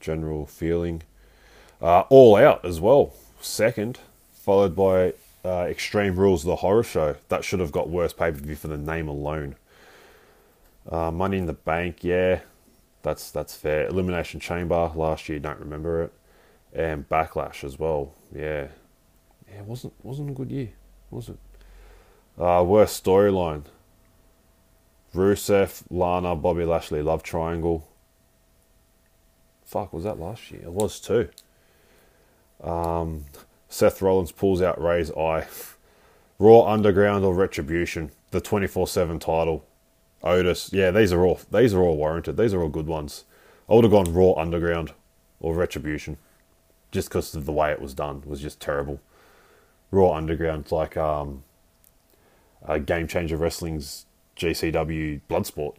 [0.00, 1.02] general feeling.
[1.80, 3.98] Uh, All Out as well, second,
[4.32, 7.16] followed by uh, Extreme Rules of the Horror Show.
[7.28, 9.56] That should have got worst pay per view for the name alone.
[10.90, 12.40] Uh, Money in the Bank, yeah,
[13.02, 13.86] that's that's fair.
[13.86, 16.12] Elimination Chamber last year, don't remember it,
[16.72, 18.12] and Backlash as well.
[18.34, 18.68] Yeah,
[19.48, 20.70] yeah, it wasn't wasn't a good year,
[21.10, 21.38] was it?
[22.38, 23.64] Uh, worst storyline.
[25.14, 27.86] Rusev, Lana, Bobby Lashley love triangle.
[29.64, 30.62] Fuck, was that last year?
[30.62, 31.28] It was too.
[32.62, 33.26] Um,
[33.68, 35.46] Seth Rollins pulls out Rey's eye.
[36.38, 39.64] Raw Underground or Retribution, the 24 7 title.
[40.24, 40.72] Otis.
[40.72, 42.36] Yeah, these are all these are all warranted.
[42.36, 43.24] These are all good ones.
[43.68, 44.92] I would have gone Raw Underground
[45.40, 46.16] or Retribution,
[46.90, 49.00] just because of the way it was done was just terrible.
[49.90, 51.42] Raw Underground, like um,
[52.66, 54.06] a Game Changer Wrestling's
[54.36, 55.76] GCW Bloodsport.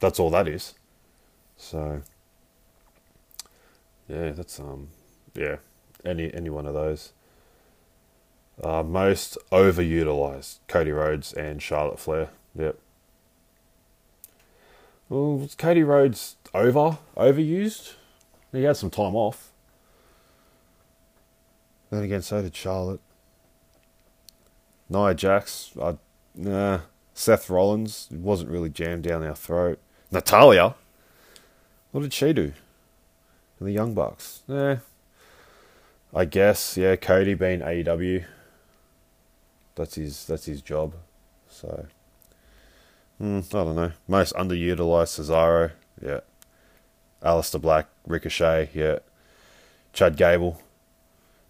[0.00, 0.74] That's all that is.
[1.56, 2.02] So
[4.08, 4.88] yeah, that's um
[5.34, 5.56] yeah
[6.04, 7.12] any any one of those.
[8.62, 12.28] Uh, most overutilized Cody Rhodes and Charlotte Flair.
[12.56, 12.78] Yep.
[15.08, 17.94] Well, was Cody Rhodes over overused?
[18.52, 19.50] He had some time off.
[21.90, 23.00] Then again, so did Charlotte.
[24.88, 25.96] Nia Jax, I,
[26.34, 26.80] nah.
[27.14, 29.78] Seth Rollins wasn't really jammed down our throat.
[30.10, 30.74] Natalya,
[31.92, 32.52] what did she do?
[33.60, 34.76] The Young Bucks, eh.
[36.14, 36.96] I guess, yeah.
[36.96, 38.24] Cody being AEW,
[39.74, 40.94] that's his that's his job.
[41.48, 41.86] So
[43.20, 43.92] Mm, I don't know.
[44.08, 45.70] Most underutilized Cesaro,
[46.04, 46.20] yeah.
[47.22, 48.98] Aleister Black, Ricochet, yeah.
[49.92, 50.60] Chad Gable,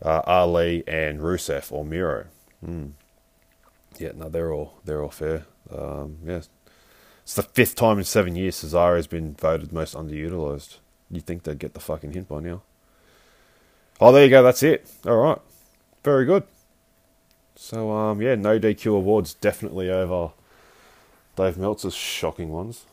[0.04, 2.26] uh, Ali, and Rusev or Miro.
[2.64, 2.92] Mm.
[3.98, 5.46] Yeah, no, they're all they're all fair.
[5.70, 6.40] Um, yeah,
[7.22, 10.78] it's the fifth time in seven years Cesaro has been voted most underutilized.
[11.10, 12.62] You'd think they'd get the fucking hint by now?
[14.00, 14.42] Oh, there you go.
[14.42, 14.90] That's it.
[15.06, 15.38] All right.
[16.02, 16.42] Very good.
[17.54, 20.32] So, um, yeah, no DQ awards definitely over
[21.36, 22.84] Dave Meltzer's shocking ones.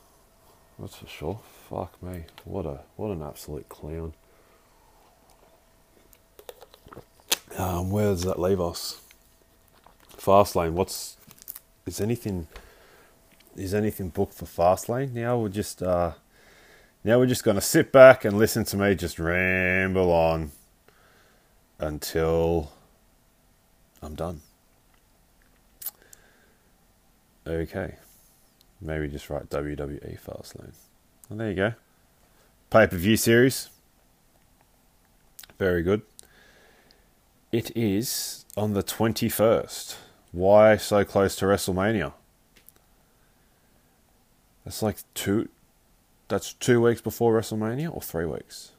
[0.79, 1.39] That's for sure.
[1.69, 2.25] Fuck me.
[2.45, 4.13] What a what an absolute clown.
[7.57, 9.00] Um, where does that leave us?
[10.23, 10.73] Fastlane.
[10.73, 11.17] What's
[11.85, 12.47] is anything
[13.55, 15.13] is anything booked for Fastlane?
[15.13, 16.13] Now we're just uh,
[17.03, 20.51] now we're just gonna sit back and listen to me just ramble on
[21.79, 22.71] until
[24.01, 24.41] I'm done.
[27.47, 27.95] Okay.
[28.79, 30.73] Maybe just write WWE Fastlane.
[31.29, 31.73] Well, there you go.
[32.69, 33.69] Pay per view series.
[35.57, 36.01] Very good.
[37.51, 39.95] It is on the 21st.
[40.31, 42.13] Why so close to WrestleMania?
[44.63, 45.49] That's like two.
[46.27, 48.71] That's two weeks before WrestleMania or three weeks?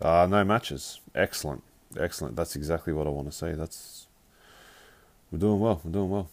[0.00, 1.00] Uh, no matches.
[1.14, 1.62] Excellent.
[1.98, 2.36] Excellent.
[2.36, 3.52] That's exactly what I want to see.
[3.52, 4.06] That's.
[5.30, 5.80] We're doing well.
[5.84, 6.28] We're doing well.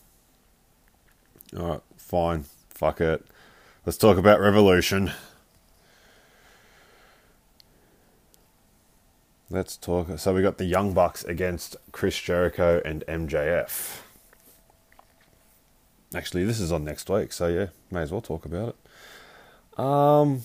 [1.55, 2.45] Alright, fine.
[2.69, 3.25] Fuck it.
[3.85, 5.11] Let's talk about Revolution.
[9.51, 10.19] Let's talk.
[10.19, 14.01] So we got the Young Bucks against Chris Jericho and MJF.
[16.13, 18.75] Actually, this is on next week, so yeah, may as well talk about
[19.75, 19.79] it.
[19.79, 20.43] Um,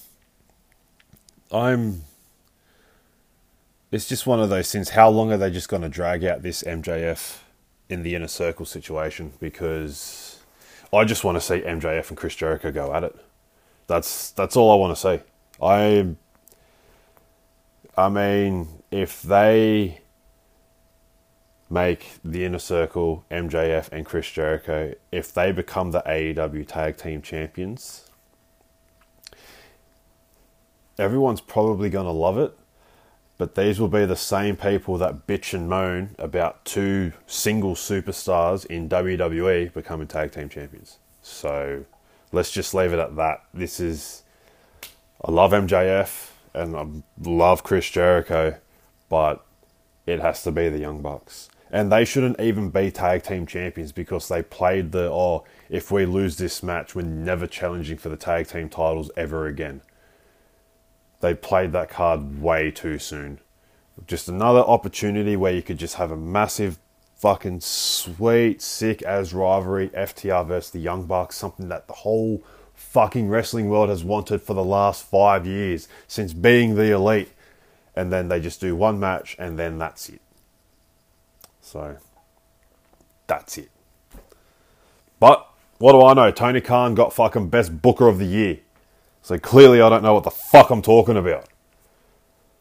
[1.52, 2.02] I'm.
[3.90, 4.90] It's just one of those things.
[4.90, 7.38] How long are they just going to drag out this MJF
[7.90, 9.34] in the inner circle situation?
[9.38, 10.40] Because
[10.94, 13.14] I just want to see MJF and Chris Jericho go at it.
[13.86, 15.24] That's that's all I want to see.
[15.62, 16.16] I.
[17.96, 20.00] I mean, if they
[21.68, 27.20] make the inner circle, MJF and Chris Jericho, if they become the AEW tag team
[27.20, 28.08] champions,
[30.96, 32.56] everyone's probably going to love it.
[33.36, 38.64] But these will be the same people that bitch and moan about two single superstars
[38.64, 40.98] in WWE becoming tag team champions.
[41.20, 41.84] So
[42.30, 43.42] let's just leave it at that.
[43.52, 44.22] This is.
[45.24, 46.86] I love MJF and I
[47.28, 48.56] love Chris Jericho,
[49.08, 49.44] but
[50.06, 51.48] it has to be the Young Bucks.
[51.70, 56.06] And they shouldn't even be tag team champions because they played the, oh, if we
[56.06, 59.82] lose this match, we're never challenging for the tag team titles ever again.
[61.20, 63.40] They played that card way too soon.
[64.06, 66.78] Just another opportunity where you could just have a massive,
[67.16, 72.44] fucking sweet, sick as rivalry FTR versus the Young Bucks, something that the whole
[72.74, 77.30] fucking wrestling world has wanted for the last five years since being the elite.
[77.96, 80.20] And then they just do one match and then that's it.
[81.60, 81.96] So
[83.26, 83.70] that's it.
[85.20, 86.30] But what do I know?
[86.30, 88.58] Tony Khan got fucking best booker of the year.
[89.22, 91.48] So clearly I don't know what the fuck I'm talking about.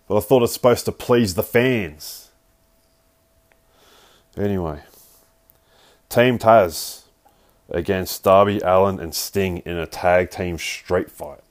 [0.07, 2.31] But I thought it's supposed to please the fans.
[4.37, 4.81] Anyway.
[6.09, 7.03] Team Taz
[7.69, 11.42] against Darby Allin and Sting in a tag team straight fight.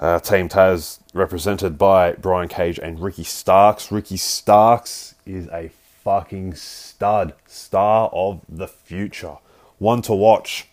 [0.00, 3.92] Uh, team Taz represented by Brian Cage and Ricky Starks.
[3.92, 5.70] Ricky Starks is a
[6.02, 9.36] fucking stud, star of the future,
[9.76, 10.68] one to watch,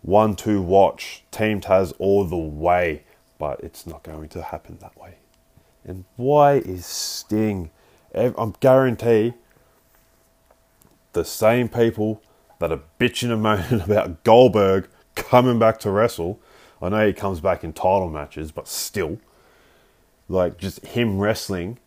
[0.00, 1.24] one to watch.
[1.30, 3.02] Team Taz all the way,
[3.38, 5.16] but it's not going to happen that way.
[5.84, 7.70] And why is Sting?
[8.14, 9.34] I'm guarantee
[11.12, 12.22] the same people
[12.60, 16.40] that are bitching and moaning about Goldberg coming back to wrestle.
[16.84, 19.18] I know he comes back in title matches, but still,
[20.28, 21.78] like just him wrestling,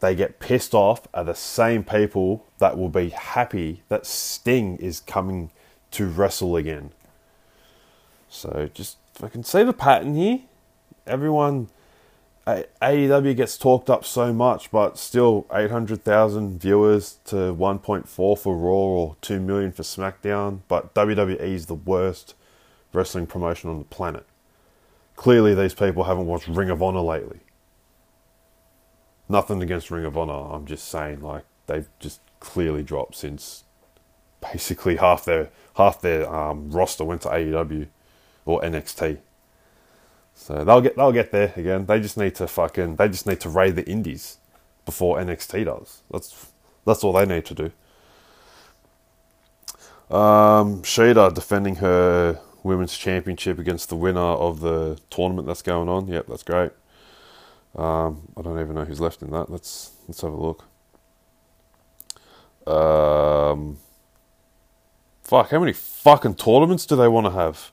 [0.00, 5.00] they get pissed off are the same people that will be happy that Sting is
[5.00, 5.50] coming
[5.92, 6.90] to wrestle again.
[8.28, 10.40] So just I can see the pattern here.
[11.06, 11.68] Everyone
[12.46, 19.16] AEW gets talked up so much, but still 800,000 viewers to 1.4 for Raw or
[19.20, 20.60] 2 million for SmackDown.
[20.68, 22.34] But WWE is the worst
[22.96, 24.26] wrestling promotion on the planet.
[25.14, 27.40] Clearly, these people haven't watched Ring of Honor lately.
[29.28, 33.64] Nothing against Ring of Honor, I'm just saying, like, they've just clearly dropped since
[34.52, 37.88] basically half their half their um, roster went to AEW
[38.44, 39.18] or NXT.
[40.34, 41.86] So they'll get they'll get there again.
[41.86, 44.38] They just need to fucking they just need to raid the indies
[44.84, 46.02] before NXT does.
[46.10, 46.52] That's
[46.84, 47.72] that's all they need to do.
[50.14, 56.08] Um, Shida defending her women's championship against the winner of the tournament that's going on.
[56.08, 56.72] Yep, that's great.
[57.74, 59.50] Um, I don't even know who's left in that.
[59.50, 60.64] Let's let's have a look.
[62.66, 63.78] Um,
[65.22, 67.72] fuck, how many fucking tournaments do they want to have?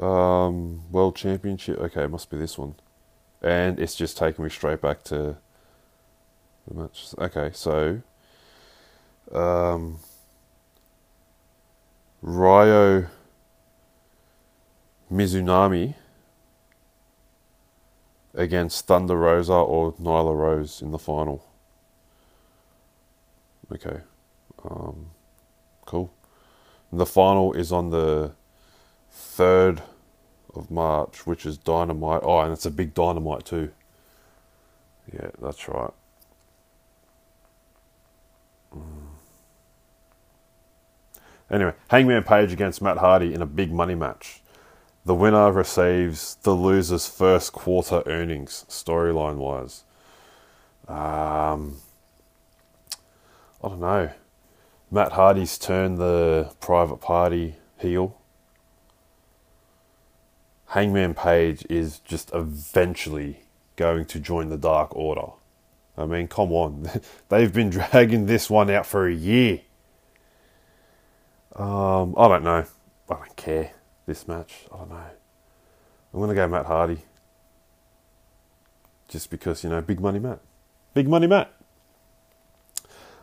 [0.00, 1.78] Um, World Championship.
[1.78, 2.74] Okay, it must be this one.
[3.40, 5.36] And it's just taking me straight back to
[6.66, 7.14] the match.
[7.18, 8.02] Okay, so
[9.32, 9.98] um,
[12.24, 13.06] Ryo
[15.12, 15.94] Mizunami
[18.32, 21.44] against Thunder Rosa or Nyla Rose in the final.
[23.70, 24.00] Okay,
[24.64, 25.10] um,
[25.84, 26.10] cool.
[26.90, 28.32] The final is on the
[29.10, 29.82] third
[30.54, 32.22] of March, which is Dynamite.
[32.24, 33.70] Oh, and it's a big Dynamite too.
[35.12, 35.92] Yeah, that's right.
[38.74, 39.13] Mm.
[41.50, 44.42] Anyway, Hangman Page against Matt Hardy in a big money match.
[45.04, 49.84] The winner receives the loser's first quarter earnings, storyline wise.
[50.88, 51.76] Um,
[53.62, 54.10] I don't know.
[54.90, 58.16] Matt Hardy's turned the private party heel.
[60.68, 63.40] Hangman Page is just eventually
[63.76, 65.32] going to join the Dark Order.
[65.96, 66.90] I mean, come on.
[67.28, 69.60] They've been dragging this one out for a year.
[71.56, 72.64] Um, I don't know.
[73.10, 73.72] I don't care.
[74.06, 74.96] This match, I don't know.
[74.96, 76.98] I'm going to go Matt Hardy.
[79.08, 80.40] Just because, you know, big money Matt.
[80.92, 81.52] Big money Matt.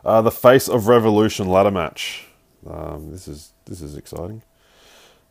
[0.04, 2.28] Uh, the face of Revolution ladder match.
[2.68, 4.42] Um, this is this is exciting.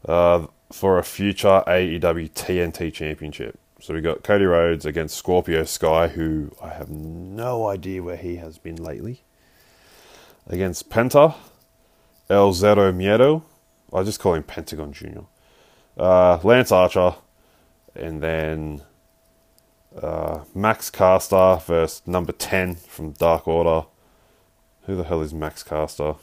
[0.07, 3.59] Uh, for a future AEW TNT Championship.
[3.81, 8.37] So we got Cody Rhodes against Scorpio Sky, who I have no idea where he
[8.37, 9.23] has been lately.
[10.47, 11.35] Against Penta,
[12.31, 13.43] El Zero Miedo.
[13.93, 15.25] I just call him Pentagon Junior.
[15.99, 17.17] Uh, Lance Archer,
[17.95, 18.83] and then
[20.01, 23.87] uh, Max Caster versus number ten from Dark Order.
[24.83, 26.15] Who the hell is Max Caster?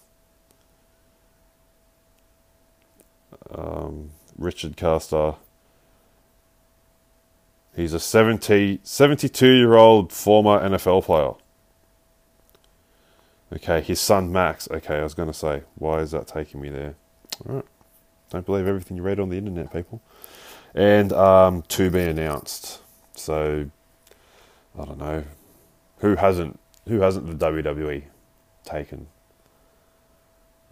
[3.52, 5.36] Um, Richard Caster.
[7.76, 11.34] He's a 70, 72 year old former NFL player.
[13.54, 14.68] Okay, his son Max.
[14.70, 16.96] Okay, I was going to say, why is that taking me there?
[17.48, 17.66] All right.
[18.30, 20.02] Don't believe everything you read on the internet, people.
[20.76, 22.82] And um, to be announced.
[23.16, 23.70] So,
[24.78, 25.24] I don't know.
[26.00, 26.60] Who hasn't?
[26.88, 28.04] Who hasn't the WWE
[28.66, 29.08] taken?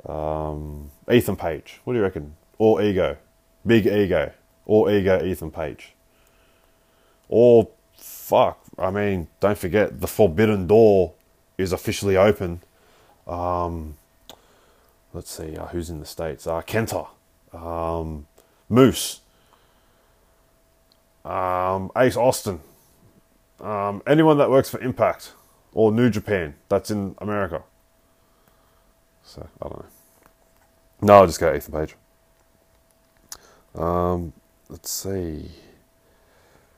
[0.07, 1.79] Um, Ethan Page.
[1.83, 2.35] What do you reckon?
[2.57, 3.17] Or ego?
[3.65, 4.31] Big ego.
[4.65, 5.93] Or ego Ethan Page.
[7.29, 11.13] Or fuck, I mean, don't forget the Forbidden Door
[11.57, 12.61] is officially open.
[13.27, 13.95] Um,
[15.13, 16.45] let's see, uh, who's in the states?
[16.45, 17.07] Uh, Kenta,
[17.53, 18.27] um,
[18.69, 19.21] Moose,
[21.23, 22.59] um, Ace Austin,
[23.61, 25.33] um, anyone that works for Impact
[25.73, 27.63] or New Japan that's in America.
[29.23, 29.85] So I don't know.
[31.01, 31.95] No, I'll just go Ethan Page.
[33.75, 34.33] Um,
[34.69, 35.51] let's see.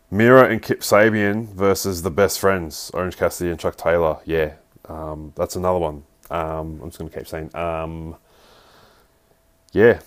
[0.09, 4.17] Miro and Kip Sabian versus the best friends, Orange Cassidy and Chuck Taylor.
[4.25, 4.53] Yeah,
[4.87, 6.03] um, that's another one.
[6.29, 7.55] Um, I'm just going to keep saying.
[7.55, 8.15] Um,
[9.71, 9.99] yeah.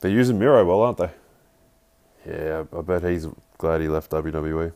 [0.00, 1.10] They're using Miro well, aren't they?
[2.26, 4.72] Yeah, I bet he's glad he left WWE.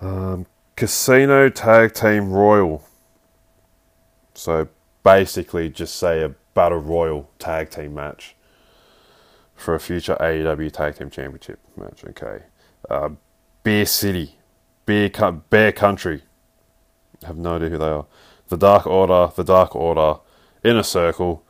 [0.00, 0.46] Um,
[0.76, 2.82] Casino Tag Team Royale.
[4.34, 4.68] So
[5.02, 8.36] basically, just say a Battle Royal tag team match
[9.54, 12.04] for a future AEW Tag Team Championship match.
[12.04, 12.44] Okay.
[12.88, 13.10] Uh,
[13.62, 14.37] Bear City,
[14.88, 15.10] Bear,
[15.50, 16.22] Bear Country.
[17.22, 18.06] I have no idea who they are.
[18.48, 20.20] The Dark Order, The Dark Order,
[20.64, 21.44] Inner Circle,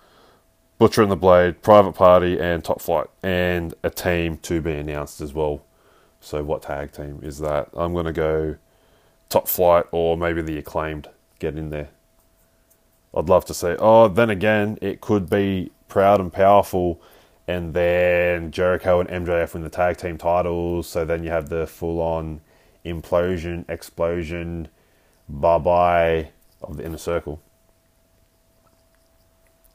[0.77, 3.07] Butcher and the Blade, Private Party, and Top Flight.
[3.23, 5.63] And a team to be announced as well.
[6.21, 7.69] So, what tag team is that?
[7.77, 8.57] I'm going to go
[9.29, 11.09] Top Flight or maybe the Acclaimed.
[11.39, 11.91] Get in there.
[13.15, 17.01] I'd love to say, oh, then again, it could be Proud and Powerful
[17.47, 20.89] and then Jericho and MJF win the tag team titles.
[20.89, 22.41] So then you have the full on
[22.85, 24.69] implosion, explosion,
[25.29, 26.31] bye bye
[26.63, 27.41] of the inner circle.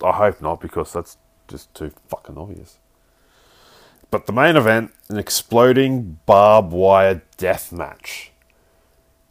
[0.03, 1.17] I hope not because that's
[1.47, 2.77] just too fucking obvious.
[4.11, 8.31] But the main event, an exploding barbed wire death match.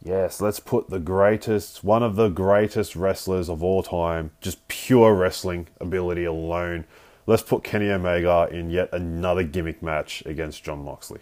[0.03, 5.13] Yes, let's put the greatest, one of the greatest wrestlers of all time, just pure
[5.13, 6.83] wrestling ability alone,
[7.25, 11.21] let's put Kenny Omega in yet another gimmick match against Jon Moxley.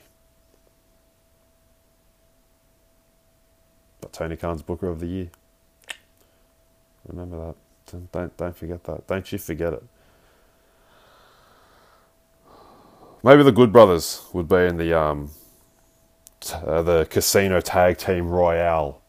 [4.01, 5.29] But Tony Khan's Booker of the Year.
[7.07, 7.55] Remember that.
[8.11, 9.07] Don't don't forget that.
[9.07, 9.83] Don't you forget it.
[13.23, 15.31] Maybe the Good Brothers would be in the um
[16.41, 19.01] t- uh, the Casino Tag Team Royale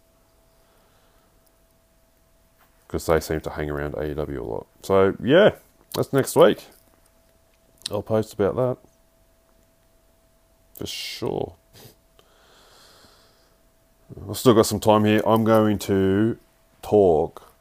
[2.86, 4.66] because they seem to hang around AEW a lot.
[4.82, 5.52] So yeah,
[5.94, 6.64] that's next week.
[7.90, 8.78] I'll post about that
[10.78, 11.56] for sure.
[14.28, 15.22] I've still got some time here.
[15.26, 16.38] I'm going to
[16.82, 17.52] talk,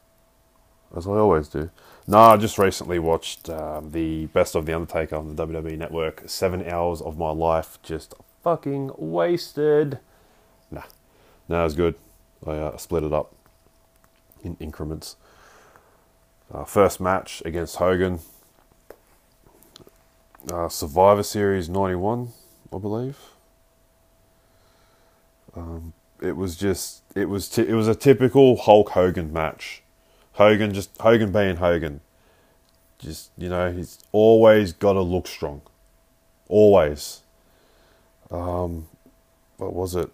[0.96, 1.70] as I always do.
[2.06, 6.24] No, I just recently watched um, the Best of the Undertaker on the WWE Network.
[6.26, 10.00] Seven hours of my life just fucking wasted.
[10.70, 10.82] Nah,
[11.48, 11.94] no, it was good.
[12.46, 13.34] I uh, split it up
[14.42, 15.16] in increments.
[16.52, 18.18] Uh, first match against Hogan.
[20.50, 22.30] Uh, Survivor Series 91,
[22.74, 23.16] I believe.
[25.54, 25.92] Um,
[26.22, 29.82] it was just it was t- it was a typical Hulk Hogan match.
[30.34, 32.00] Hogan just Hogan being Hogan.
[32.98, 35.62] Just you know he's always got to look strong,
[36.48, 37.22] always.
[38.30, 38.88] Um,
[39.56, 40.10] what was it?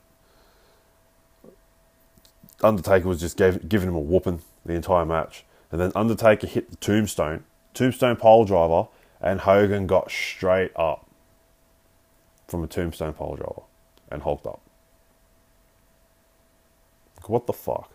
[2.62, 6.70] Undertaker was just gave, giving him a whooping the entire match, and then Undertaker hit
[6.70, 7.44] the tombstone,
[7.74, 8.88] tombstone pole driver,
[9.20, 11.08] and Hogan got straight up
[12.48, 13.62] from a tombstone pole driver
[14.10, 14.60] and hulked up.
[17.28, 17.90] What the fuck?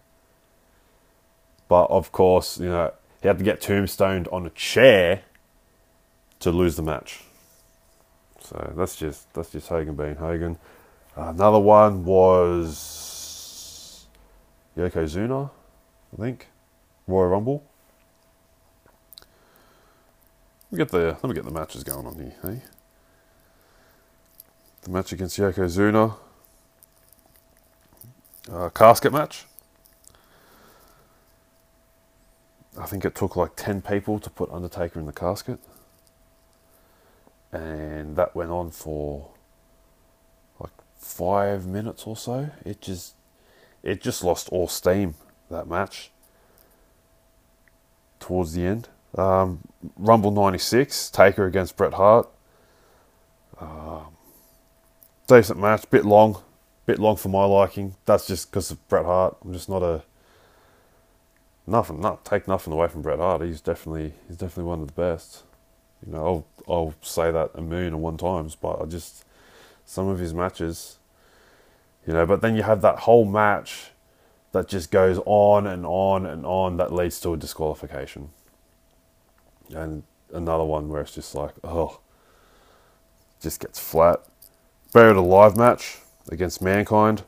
[1.68, 5.24] But of course, you know, he had to get tombstoned on a chair
[6.40, 7.24] to lose the match.
[8.42, 10.58] So that's just that's just Hogan being Hogan.
[11.16, 14.06] Another one was
[14.78, 15.50] Yokozuna,
[16.12, 16.48] I think,
[17.08, 17.64] Royal Rumble.
[20.70, 22.36] Let me get the let me get the matches going on here.
[22.42, 22.62] Hey,
[24.82, 26.18] the match against Yokozuna
[28.52, 29.46] uh, casket match.
[32.80, 35.60] I think it took like 10 people to put Undertaker in the casket.
[37.52, 39.30] And that went on for
[40.60, 42.50] like five minutes or so.
[42.66, 43.14] It just
[43.84, 45.14] it just lost all steam
[45.52, 46.10] that match
[48.20, 48.90] towards the end.
[49.16, 49.60] Um,
[49.98, 52.28] Rumble 96, Taker against Bret Hart.
[53.60, 54.16] Um,
[55.28, 56.42] decent match, bit long,
[56.86, 57.96] bit long for my liking.
[58.06, 59.38] That's just because of Bret Hart.
[59.44, 60.04] I'm just not a
[61.66, 62.00] nothing.
[62.02, 63.42] Not take nothing away from Bret Hart.
[63.42, 65.44] He's definitely he's definitely one of the best.
[66.06, 69.26] You know, I'll I'll say that a million and one times, but I just
[69.86, 70.98] some of his matches,
[72.06, 72.26] you know.
[72.26, 73.92] But then you have that whole match
[74.52, 78.30] that just goes on and on and on that leads to a disqualification,
[79.70, 80.04] and
[80.34, 82.00] another one where it's just like oh,
[83.40, 84.20] just gets flat.
[84.92, 87.24] Buried alive match against Mankind.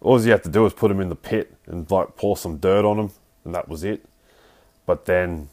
[0.00, 2.58] All you have to do is put him in the pit and like pour some
[2.58, 3.10] dirt on him,
[3.44, 4.04] and that was it.
[4.84, 5.48] But then,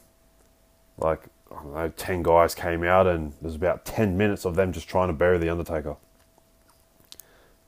[0.98, 4.72] like I don't know, ten guys came out, and there's about ten minutes of them
[4.72, 5.96] just trying to bury the Undertaker.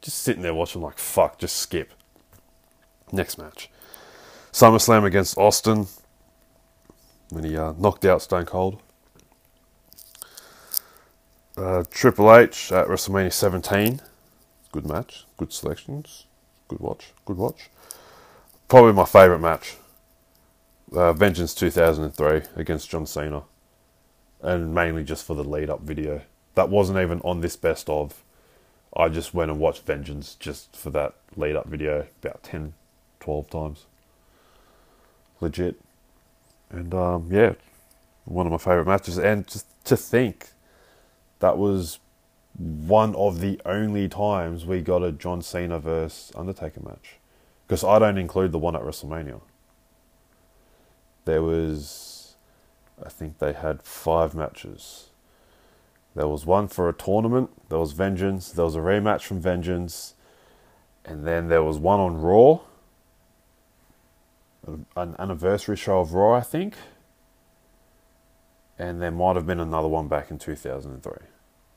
[0.01, 1.93] Just sitting there watching, like fuck, just skip.
[3.11, 3.71] Next match,
[4.53, 5.87] SummerSlam against Austin
[7.31, 8.81] when he uh, knocked out Stone Cold.
[11.57, 14.01] Uh, Triple H at WrestleMania 17
[14.77, 16.27] good match, good selections,
[16.69, 17.71] good watch, good watch.
[18.69, 19.77] Probably my favourite match.
[20.93, 23.45] Uh, Vengeance 2003 against John Cena.
[24.43, 26.21] And mainly just for the lead up video.
[26.57, 28.23] That wasn't even on this best of.
[28.95, 32.75] I just went and watched Vengeance just for that lead up video about 10,
[33.21, 33.87] 12 times.
[35.41, 35.81] Legit.
[36.69, 37.55] And um, yeah,
[38.27, 39.17] one of my favourite matches.
[39.17, 40.49] And just to think
[41.39, 41.99] that was
[42.59, 47.17] one of the only times we got a John Cena versus Undertaker match.
[47.67, 49.41] Because I don't include the one at WrestleMania.
[51.25, 52.37] There was,
[53.05, 55.11] I think they had five matches.
[56.15, 60.15] There was one for a tournament, there was Vengeance, there was a rematch from Vengeance,
[61.05, 62.61] and then there was one on Raw,
[64.97, 66.75] an anniversary show of Raw, I think.
[68.79, 71.13] And there might have been another one back in 2003.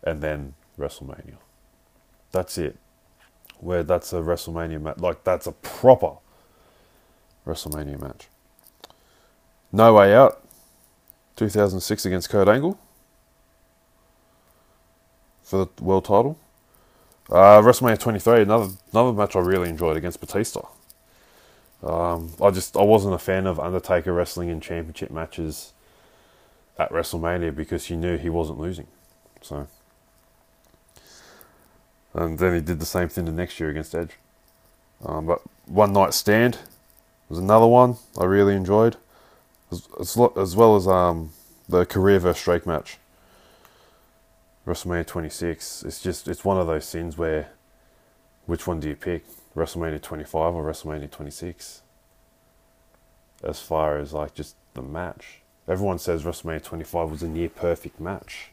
[0.04, 1.36] And then WrestleMania.
[2.32, 2.78] That's it.
[3.60, 4.98] Where that's a WrestleMania match.
[5.00, 6.14] Like, that's a proper
[7.46, 8.28] WrestleMania match.
[9.72, 10.44] No Way Out,
[11.36, 12.80] 2006 against Kurt Angle
[15.44, 16.38] for the world title.
[17.30, 20.62] Uh, WrestleMania 23, another another match I really enjoyed against Batista.
[21.84, 25.74] Um, I just I wasn't a fan of Undertaker wrestling in championship matches
[26.78, 28.88] at WrestleMania because you knew he wasn't losing.
[29.42, 29.68] So
[32.14, 34.16] and then he did the same thing the next year against Edge.
[35.06, 36.60] Um, but One Night Stand
[37.30, 38.98] was another one I really enjoyed,
[39.72, 41.32] as, as, as well as um,
[41.68, 42.98] the career versus Drake match.
[44.68, 45.84] WrestleMania 26.
[45.84, 47.50] It's just it's one of those scenes where
[48.46, 49.26] which one do you pick?
[49.56, 51.82] WrestleMania 25 or WrestleMania 26?
[53.44, 55.42] As far as like just the match.
[55.68, 58.52] Everyone says WrestleMania 25 was a near perfect match.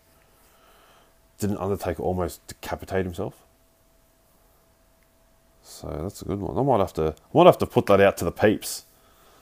[1.38, 3.45] didn't Undertaker almost decapitate himself?
[5.66, 6.56] So that's a good one.
[6.56, 8.84] I might have to I might have to put that out to the peeps,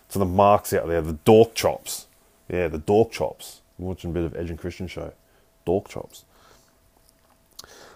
[0.08, 2.06] to the marks out there, the dork chops.
[2.48, 3.60] Yeah, the dork chops.
[3.78, 5.12] I'm watching a bit of Edge and Christian show.
[5.66, 6.24] Dork chops.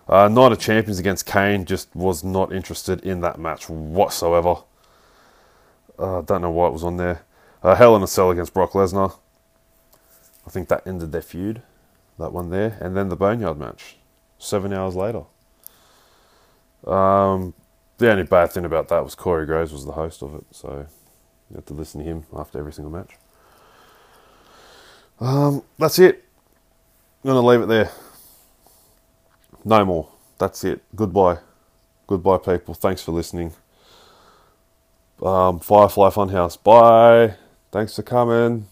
[0.07, 4.57] Uh, Night of Champions against Kane just was not interested in that match whatsoever.
[5.99, 7.23] I uh, don't know why it was on there.
[7.63, 9.17] Uh, Hell in a Cell against Brock Lesnar.
[10.47, 11.63] I think that ended their feud,
[12.19, 12.79] that one there.
[12.81, 13.97] And then the Boneyard match,
[14.39, 15.25] seven hours later.
[16.87, 17.55] Um,
[17.99, 20.87] the only bad thing about that was Corey Graves was the host of it, so
[21.51, 23.17] you had to listen to him after every single match.
[25.21, 26.25] Um, that's it.
[27.25, 27.91] I'm gonna leave it there.
[29.65, 30.09] No more.
[30.39, 30.83] That's it.
[30.97, 31.39] Goodbye.
[32.07, 32.75] Goodbye, people.
[32.75, 33.53] Thanks for listening.
[35.23, 36.63] Um, Firefly Funhouse.
[36.63, 37.37] Bye.
[37.73, 38.67] Thanks for coming.